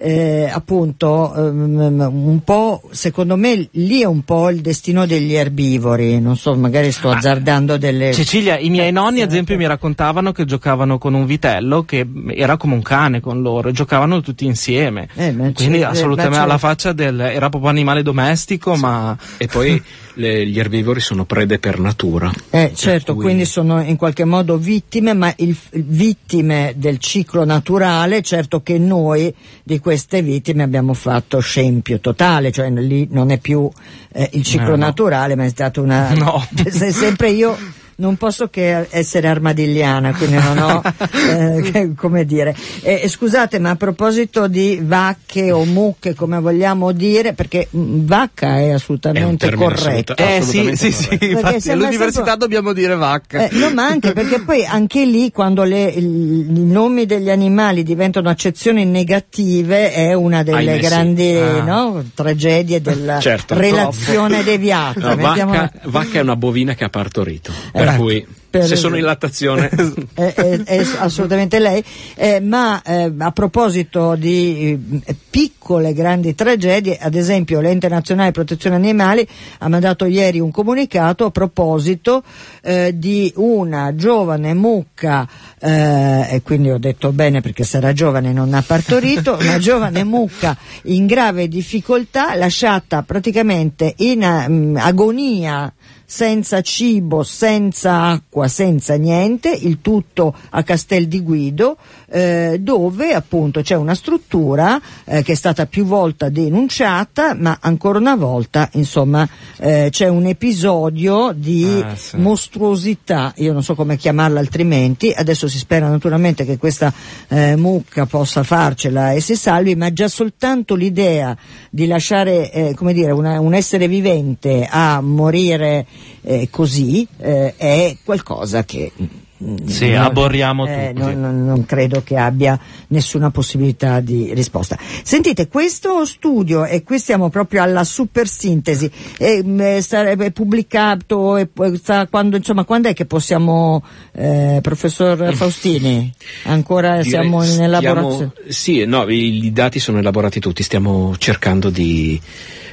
eh, 0.00 0.50
appunto 0.50 1.32
um, 1.34 2.10
un 2.10 2.40
po' 2.42 2.82
secondo 2.90 3.36
me 3.36 3.68
lì 3.72 4.00
è 4.00 4.06
un 4.06 4.22
po' 4.22 4.48
il 4.48 4.60
destino 4.60 5.04
degli 5.06 5.34
erbivori. 5.34 6.18
Non 6.20 6.36
so 6.36 6.54
magari 6.56 6.90
sto 6.90 7.10
azzardando 7.10 7.76
delle 7.76 8.12
Cecilia 8.14 8.58
i 8.58 8.70
miei 8.70 8.92
nonni 8.92 9.20
ad 9.20 9.30
esempio 9.30 9.56
mi 9.56 9.66
raccontavano 9.66 10.32
che 10.32 10.46
giocavano 10.46 10.96
con 10.96 11.12
un 11.12 11.26
vitello 11.26 11.84
che 11.84 12.06
era 12.28 12.56
come 12.56 12.74
un 12.74 12.82
cane 12.82 13.20
con 13.20 13.42
loro 13.42 13.68
e 13.68 13.72
giocavano 13.72 14.20
tutti 14.22 14.46
insieme. 14.46 15.08
Eh, 15.14 15.34
quindi 15.54 15.82
assolutamente 15.82 16.38
alla 16.38 16.58
faccia 16.58 16.92
del 16.92 17.20
era 17.20 17.48
proprio 17.50 17.70
animale 17.70 18.02
domestico 18.02 18.74
sì. 18.74 18.80
ma 18.80 19.16
e 19.36 19.46
poi 19.46 19.82
le, 20.14 20.46
gli 20.46 20.58
erbivori 20.58 21.00
sono 21.00 21.24
prede 21.24 21.58
per 21.58 21.78
natura. 21.78 22.30
Eh, 22.50 22.72
certo, 22.74 23.14
cui... 23.14 23.24
quindi 23.24 23.44
sono 23.44 23.80
in 23.82 23.96
qualche 23.96 24.24
modo 24.24 24.56
vittime, 24.56 25.14
ma 25.14 25.32
il, 25.36 25.56
vittime 25.72 26.74
del 26.76 26.98
ciclo 26.98 27.44
naturale, 27.44 28.22
certo 28.22 28.62
che 28.62 28.78
noi 28.78 29.34
di 29.62 29.78
queste 29.90 30.22
vittime 30.22 30.62
abbiamo 30.62 30.94
fatto 30.94 31.40
scempio 31.40 31.98
totale, 31.98 32.52
cioè 32.52 32.70
lì 32.70 33.08
non 33.10 33.32
è 33.32 33.38
più 33.38 33.68
eh, 34.12 34.30
il 34.34 34.44
ciclo 34.44 34.74
eh, 34.74 34.76
no. 34.76 34.84
naturale, 34.84 35.34
ma 35.34 35.44
è 35.44 35.48
stata 35.48 35.80
una... 35.80 36.12
No. 36.14 36.46
sempre 36.92 37.30
io 37.30 37.58
non 38.00 38.16
posso 38.16 38.48
che 38.48 38.88
essere 38.90 39.28
armadigliana, 39.28 40.14
quindi 40.14 40.36
non 40.36 40.58
ho 40.58 40.82
eh, 41.72 41.92
come 41.94 42.24
dire. 42.24 42.56
Eh, 42.82 43.06
scusate, 43.08 43.58
ma 43.58 43.70
a 43.70 43.76
proposito 43.76 44.48
di 44.48 44.80
vacche 44.82 45.52
o 45.52 45.64
mucche, 45.64 46.14
come 46.14 46.40
vogliamo 46.40 46.92
dire, 46.92 47.34
perché 47.34 47.68
mm, 47.74 48.06
vacca 48.06 48.58
è 48.58 48.70
assolutamente 48.70 49.48
è 49.48 49.54
corretto. 49.54 50.16
eh 50.16 50.40
sì, 50.42 50.74
sì, 50.74 50.90
sì, 50.90 51.18
infatti 51.20 51.70
all'università 51.70 52.24
sempre... 52.24 52.36
dobbiamo 52.36 52.72
dire 52.72 52.96
vacca. 52.96 53.46
Eh, 53.46 53.56
no, 53.56 53.70
ma 53.70 53.86
anche 53.86 54.12
perché 54.12 54.40
poi 54.42 54.64
anche 54.64 55.04
lì 55.04 55.30
quando 55.30 55.62
le, 55.62 55.84
i 55.84 56.64
nomi 56.64 57.06
degli 57.06 57.30
animali 57.30 57.82
diventano 57.82 58.30
accezioni 58.30 58.84
negative 58.84 59.92
è 59.92 60.14
una 60.14 60.42
delle 60.42 60.78
grandi 60.78 61.36
ah. 61.36 61.62
no, 61.62 62.02
tragedie 62.14 62.80
della 62.80 63.20
certo, 63.20 63.54
relazione 63.54 64.38
no. 64.38 64.42
deviata. 64.42 65.14
No, 65.14 65.16
vacca, 65.16 65.72
vacca, 65.84 66.18
è 66.18 66.22
una 66.22 66.36
bovina 66.36 66.74
che 66.74 66.84
ha 66.84 66.88
partorito. 66.88 67.52
Eh, 67.72 67.89
per 67.90 68.00
cui 68.00 68.26
per 68.50 68.66
se 68.66 68.74
sono 68.74 68.96
in 68.96 69.04
lattazione. 69.04 69.70
È, 70.12 70.34
è, 70.34 70.62
è 70.64 70.86
assolutamente 70.98 71.58
lei. 71.60 71.82
Eh, 72.16 72.40
ma 72.40 72.82
eh, 72.82 73.12
a 73.16 73.30
proposito 73.30 74.16
di 74.16 75.00
eh, 75.04 75.16
piccole 75.30 75.92
grandi 75.92 76.34
tragedie 76.34 76.98
ad 76.98 77.14
esempio 77.14 77.60
l'ente 77.60 77.88
nazionale 77.88 78.28
di 78.28 78.34
protezione 78.34 78.74
animali 78.74 79.26
ha 79.58 79.68
mandato 79.68 80.04
ieri 80.04 80.40
un 80.40 80.50
comunicato 80.50 81.26
a 81.26 81.30
proposito 81.30 82.24
eh, 82.62 82.92
di 82.96 83.32
una 83.36 83.94
giovane 83.94 84.52
mucca 84.54 85.28
eh, 85.60 86.26
e 86.30 86.42
quindi 86.42 86.70
ho 86.70 86.78
detto 86.78 87.12
bene 87.12 87.40
perché 87.40 87.62
sarà 87.62 87.92
giovane 87.92 88.32
non 88.32 88.52
ha 88.52 88.62
partorito 88.62 89.36
una 89.40 89.58
giovane 89.58 90.02
mucca 90.02 90.56
in 90.84 91.06
grave 91.06 91.46
difficoltà 91.46 92.34
lasciata 92.34 93.02
praticamente 93.02 93.94
in 93.98 94.22
um, 94.22 94.76
agonia 94.76 95.72
senza 96.12 96.60
cibo, 96.60 97.22
senza 97.22 98.06
acqua, 98.08 98.48
senza 98.48 98.96
niente, 98.96 99.48
il 99.50 99.78
tutto 99.80 100.34
a 100.50 100.64
Castel 100.64 101.06
di 101.06 101.22
Guido, 101.22 101.76
eh, 102.10 102.56
dove 102.60 103.12
appunto 103.14 103.60
c'è 103.62 103.76
una 103.76 103.94
struttura 103.94 104.80
eh, 105.04 105.22
che 105.22 105.30
è 105.32 105.34
stata 105.36 105.66
più 105.66 105.84
volte 105.84 106.32
denunciata, 106.32 107.36
ma 107.38 107.58
ancora 107.60 108.00
una 108.00 108.16
volta, 108.16 108.68
insomma, 108.72 109.26
eh, 109.58 109.86
c'è 109.92 110.08
un 110.08 110.26
episodio 110.26 111.30
di 111.32 111.80
Ah, 111.80 111.94
sì. 111.94 112.16
mostruosità, 112.16 113.32
io 113.36 113.52
non 113.52 113.62
so 113.62 113.76
come 113.76 113.96
chiamarla 113.96 114.40
altrimenti, 114.40 115.12
adesso 115.14 115.46
si 115.46 115.58
spera 115.58 115.88
naturalmente 115.88 116.44
che 116.44 116.58
questa 116.58 116.92
eh, 117.28 117.54
mucca 117.54 118.06
possa 118.06 118.42
farcela 118.42 119.12
e 119.12 119.20
si 119.20 119.36
salvi, 119.36 119.76
ma 119.76 119.92
già 119.92 120.08
soltanto 120.08 120.74
l'idea 120.74 121.36
di 121.70 121.86
lasciare, 121.86 122.50
eh, 122.50 122.74
come 122.74 122.92
dire, 122.92 123.12
una- 123.12 123.38
un 123.38 123.54
essere 123.54 123.86
vivente 123.86 124.66
a 124.68 125.00
morire 125.00 125.86
eh, 126.22 126.48
così 126.50 127.06
eh, 127.18 127.54
è 127.56 127.96
qualcosa 128.04 128.64
che 128.64 128.92
mm, 128.96 129.66
Sì, 129.66 129.90
non- 129.90 130.02
aborriamo 130.02 130.66
eh, 130.66 130.92
tutti. 130.94 131.14
non, 131.14 131.44
non- 131.44 131.64
credo 131.64 132.02
che 132.02 132.16
abbia 132.16 132.58
nessuna 132.88 133.30
possibilità 133.30 134.00
di 134.00 134.34
risposta. 134.34 134.76
Sentite, 135.02 135.48
questo 135.48 136.04
studio, 136.04 136.64
e 136.66 136.82
qui 136.82 136.98
siamo 136.98 137.30
proprio 137.30 137.62
alla 137.62 137.84
super 137.84 138.28
sintesi, 138.28 138.90
eh, 139.18 139.78
sarebbe 139.80 140.30
pubblicato, 140.30 141.36
e 141.38 141.48
sta- 141.80 142.06
quando, 142.08 142.36
insomma, 142.36 142.64
quando 142.64 142.88
è 142.88 142.92
che 142.94 143.06
possiamo, 143.06 143.82
eh, 144.12 144.58
professor 144.60 145.34
Faustini? 145.34 146.12
Ancora 146.44 146.96
Direi 146.96 147.08
siamo 147.08 147.42
in 147.42 147.48
stiamo- 147.48 147.64
elaborazione? 147.78 148.32
Sì, 148.48 148.84
no, 148.84 149.08
i, 149.08 149.44
i 149.46 149.52
dati 149.52 149.78
sono 149.78 149.98
elaborati 149.98 150.38
tutti, 150.40 150.62
stiamo 150.62 151.14
cercando 151.16 151.70
di 151.70 152.20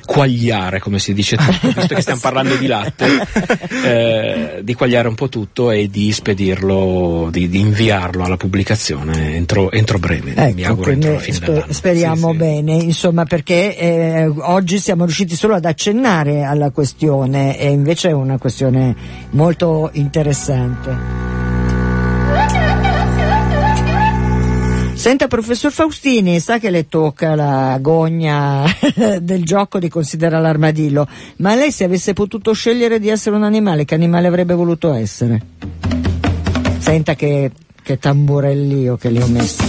quagliare, 0.07 0.79
come 0.79 0.99
si 0.99 1.13
dice 1.13 1.35
tutto, 1.35 1.67
visto 1.75 1.93
che 1.93 2.01
stiamo 2.01 2.21
parlando 2.21 2.55
di 2.55 2.65
latte, 2.65 3.05
eh, 3.83 4.59
di 4.63 4.73
quagliare 4.73 5.09
un 5.09 5.15
po' 5.15 5.27
tutto 5.27 5.69
e 5.69 5.89
di 5.89 6.11
spedirlo, 6.13 7.27
di, 7.29 7.49
di 7.49 7.59
inviarlo 7.59 8.23
alla 8.23 8.37
pubblicazione 8.37 9.35
entro, 9.35 9.69
entro 9.69 9.99
breve, 9.99 10.33
mi 10.53 10.61
Ecco, 10.61 10.69
auguro 10.69 10.91
entro 10.91 11.11
la 11.13 11.19
fine 11.19 11.35
spe- 11.35 11.45
dell'anno. 11.51 11.73
speriamo 11.73 12.27
Sì, 12.27 12.31
sì. 12.31 12.37
bene, 12.37 12.73
insomma, 12.75 13.25
perché 13.25 13.77
eh, 13.77 14.25
oggi 14.39 14.79
siamo 14.79 15.03
riusciti 15.03 15.35
solo 15.35 15.55
ad 15.55 15.65
accennare 15.65 16.43
alla 16.43 16.71
questione 16.71 17.59
e 17.59 17.69
invece 17.69 18.09
è 18.09 18.13
una 18.13 18.37
questione 18.37 18.95
molto 19.31 19.89
interessante. 19.93 21.26
Senta, 25.07 25.29
professor 25.29 25.71
Faustini, 25.71 26.37
sa 26.41 26.59
che 26.59 26.69
le 26.69 26.89
tocca 26.89 27.33
la 27.33 27.77
gogna 27.79 28.65
del 29.21 29.45
gioco 29.45 29.79
di 29.79 29.87
considerare 29.87 30.43
l'armadillo, 30.43 31.07
ma 31.37 31.55
lei 31.55 31.71
se 31.71 31.85
avesse 31.85 32.11
potuto 32.11 32.51
scegliere 32.51 32.99
di 32.99 33.07
essere 33.07 33.37
un 33.37 33.43
animale, 33.43 33.85
che 33.85 33.95
animale 33.95 34.27
avrebbe 34.27 34.53
voluto 34.53 34.91
essere? 34.91 35.41
Senta 36.79 37.15
che, 37.15 37.51
che 37.81 37.97
tamburellio 37.97 38.97
che 38.97 39.09
le 39.09 39.23
ho 39.23 39.27
messo. 39.27 39.63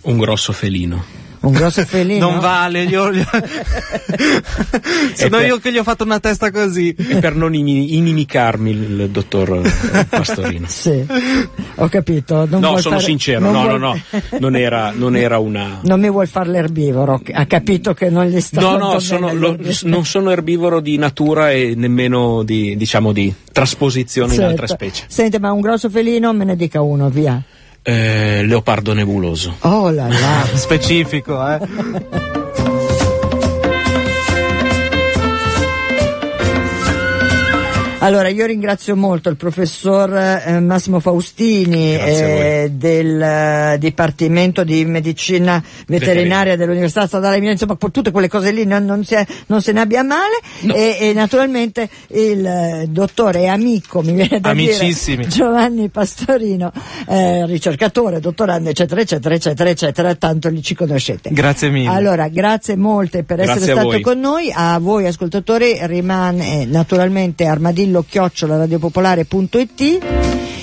Un 0.00 0.18
grosso 0.18 0.52
felino. 0.52 1.21
Un 1.42 1.52
grosso 1.52 1.84
felino? 1.84 2.30
Non 2.30 2.38
vale, 2.40 2.86
gli 2.86 2.94
ho... 2.94 3.10
gli 3.12 3.18
ho- 3.26 3.42
Sono 5.14 5.36
per- 5.38 5.46
io 5.46 5.58
che 5.58 5.72
gli 5.72 5.78
ho 5.78 5.82
fatto 5.82 6.04
una 6.04 6.20
testa 6.20 6.50
così. 6.50 6.94
E 6.96 7.16
per 7.16 7.34
non 7.34 7.54
ini- 7.54 7.96
inimicarmi 7.96 8.70
il 8.70 9.08
dottor 9.10 9.60
eh, 9.92 10.04
Pastorino. 10.04 10.66
Sì, 10.72 11.04
ho 11.76 11.88
capito. 11.88 12.46
Non 12.48 12.60
No, 12.60 12.68
vuol 12.70 12.80
sono 12.80 12.94
fare- 12.96 13.06
sincero, 13.06 13.40
non 13.40 13.52
no, 13.52 13.62
vuol- 13.62 13.80
no, 13.80 13.94
no, 14.10 14.20
non 14.38 14.56
era, 14.56 14.92
non 14.94 15.16
era 15.16 15.38
una... 15.38 15.80
Non 15.82 16.00
mi 16.00 16.10
vuol 16.10 16.28
fare 16.28 16.48
l'erbivoro, 16.50 17.20
ha 17.32 17.46
capito 17.46 17.92
che 17.94 18.08
non 18.08 18.26
gli 18.26 18.40
sta 18.40 18.60
No, 18.60 18.76
no, 18.76 18.98
sono, 19.00 19.32
lo- 19.34 19.56
non 19.82 20.04
sono 20.04 20.30
erbivoro 20.30 20.80
di 20.80 20.96
natura 20.96 21.50
e 21.50 21.74
nemmeno 21.76 22.42
di, 22.44 22.76
diciamo, 22.76 23.12
di 23.12 23.32
trasposizione 23.52 24.34
in 24.34 24.42
altre 24.42 24.66
Certo. 24.68 24.84
specie. 24.84 25.04
Sente, 25.08 25.38
ma 25.38 25.50
un 25.52 25.60
grosso 25.60 25.90
felino 25.90 26.32
me 26.32 26.44
ne 26.44 26.56
dica 26.56 26.80
uno, 26.80 27.08
via. 27.10 27.42
Eh, 27.84 28.42
leopardo 28.46 28.94
nebuloso. 28.94 29.56
Oh 29.62 29.90
là 29.90 30.08
là. 30.08 30.46
Specifico, 30.54 31.40
eh. 31.48 31.58
Allora, 38.02 38.28
io 38.28 38.46
ringrazio 38.46 38.96
molto 38.96 39.28
il 39.28 39.36
professor 39.36 40.12
eh, 40.12 40.58
Massimo 40.58 40.98
Faustini 40.98 41.94
eh, 41.94 42.68
del 42.72 43.22
eh, 43.22 43.76
Dipartimento 43.78 44.64
di 44.64 44.84
Medicina 44.84 45.62
Veterinaria 45.86 46.56
dell'Università 46.56 47.06
Statale 47.06 47.34
di 47.34 47.40
Milano, 47.42 47.52
insomma, 47.60 47.76
per 47.76 47.92
tutte 47.92 48.10
quelle 48.10 48.26
cose 48.28 48.50
lì 48.50 48.64
non, 48.64 48.84
non 48.84 49.04
si 49.04 49.14
è- 49.14 49.24
non 49.46 49.62
se 49.62 49.70
ne 49.70 49.80
abbia 49.82 50.02
male 50.02 50.40
e, 50.74 50.96
e 51.00 51.12
naturalmente 51.12 51.88
il 52.08 52.44
eh, 52.44 52.86
dottore 52.88 53.42
e 53.42 53.46
amico, 53.46 54.02
mi 54.02 54.14
viene 54.14 54.40
da 54.40 54.50
Amicissimi. 54.50 55.18
dire, 55.18 55.28
Giovanni 55.28 55.88
Pastorino, 55.88 56.72
eh, 57.06 57.46
ricercatore, 57.46 58.18
dottorando, 58.18 58.68
eccetera, 58.70 59.00
eccetera, 59.00 59.34
eccetera, 59.36 59.70
eccetera, 59.70 60.14
tanto 60.16 60.48
li 60.48 60.60
ci 60.60 60.74
conoscete. 60.74 61.30
Grazie 61.30 61.70
mille. 61.70 61.88
Allora, 61.88 62.26
grazie 62.26 62.74
molte 62.76 63.22
per 63.22 63.36
Grazie 63.36 63.54
essere 63.54 63.72
stato 63.74 63.88
voi. 63.90 64.00
con 64.00 64.18
noi. 64.18 64.50
A 64.52 64.76
voi 64.80 65.06
ascoltatori 65.06 65.78
rimane 65.82 66.62
eh, 66.62 66.64
naturalmente 66.66 67.44
armadillo 67.46 67.91
chiocciola 68.00 68.56
radiopopolare.it 68.56 69.98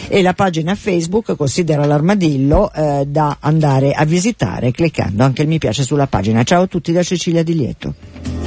e 0.08 0.22
la 0.24 0.34
pagina 0.34 0.74
Facebook 0.74 1.36
considera 1.36 1.86
l'armadillo 1.86 2.72
eh, 2.74 3.06
da 3.08 3.38
andare 3.40 3.92
a 3.92 4.04
visitare 4.06 4.72
cliccando 4.72 5.24
anche 5.24 5.44
il 5.44 5.48
mi 5.48 5.60
piace 5.60 5.84
sulla 5.84 6.08
pagina. 6.08 6.42
Ciao 6.44 6.64
a 6.64 6.68
tutti 6.68 6.92
da 6.92 7.04
Cecilia 7.04 7.44
Di 7.44 7.54
Lieto. 7.54 8.39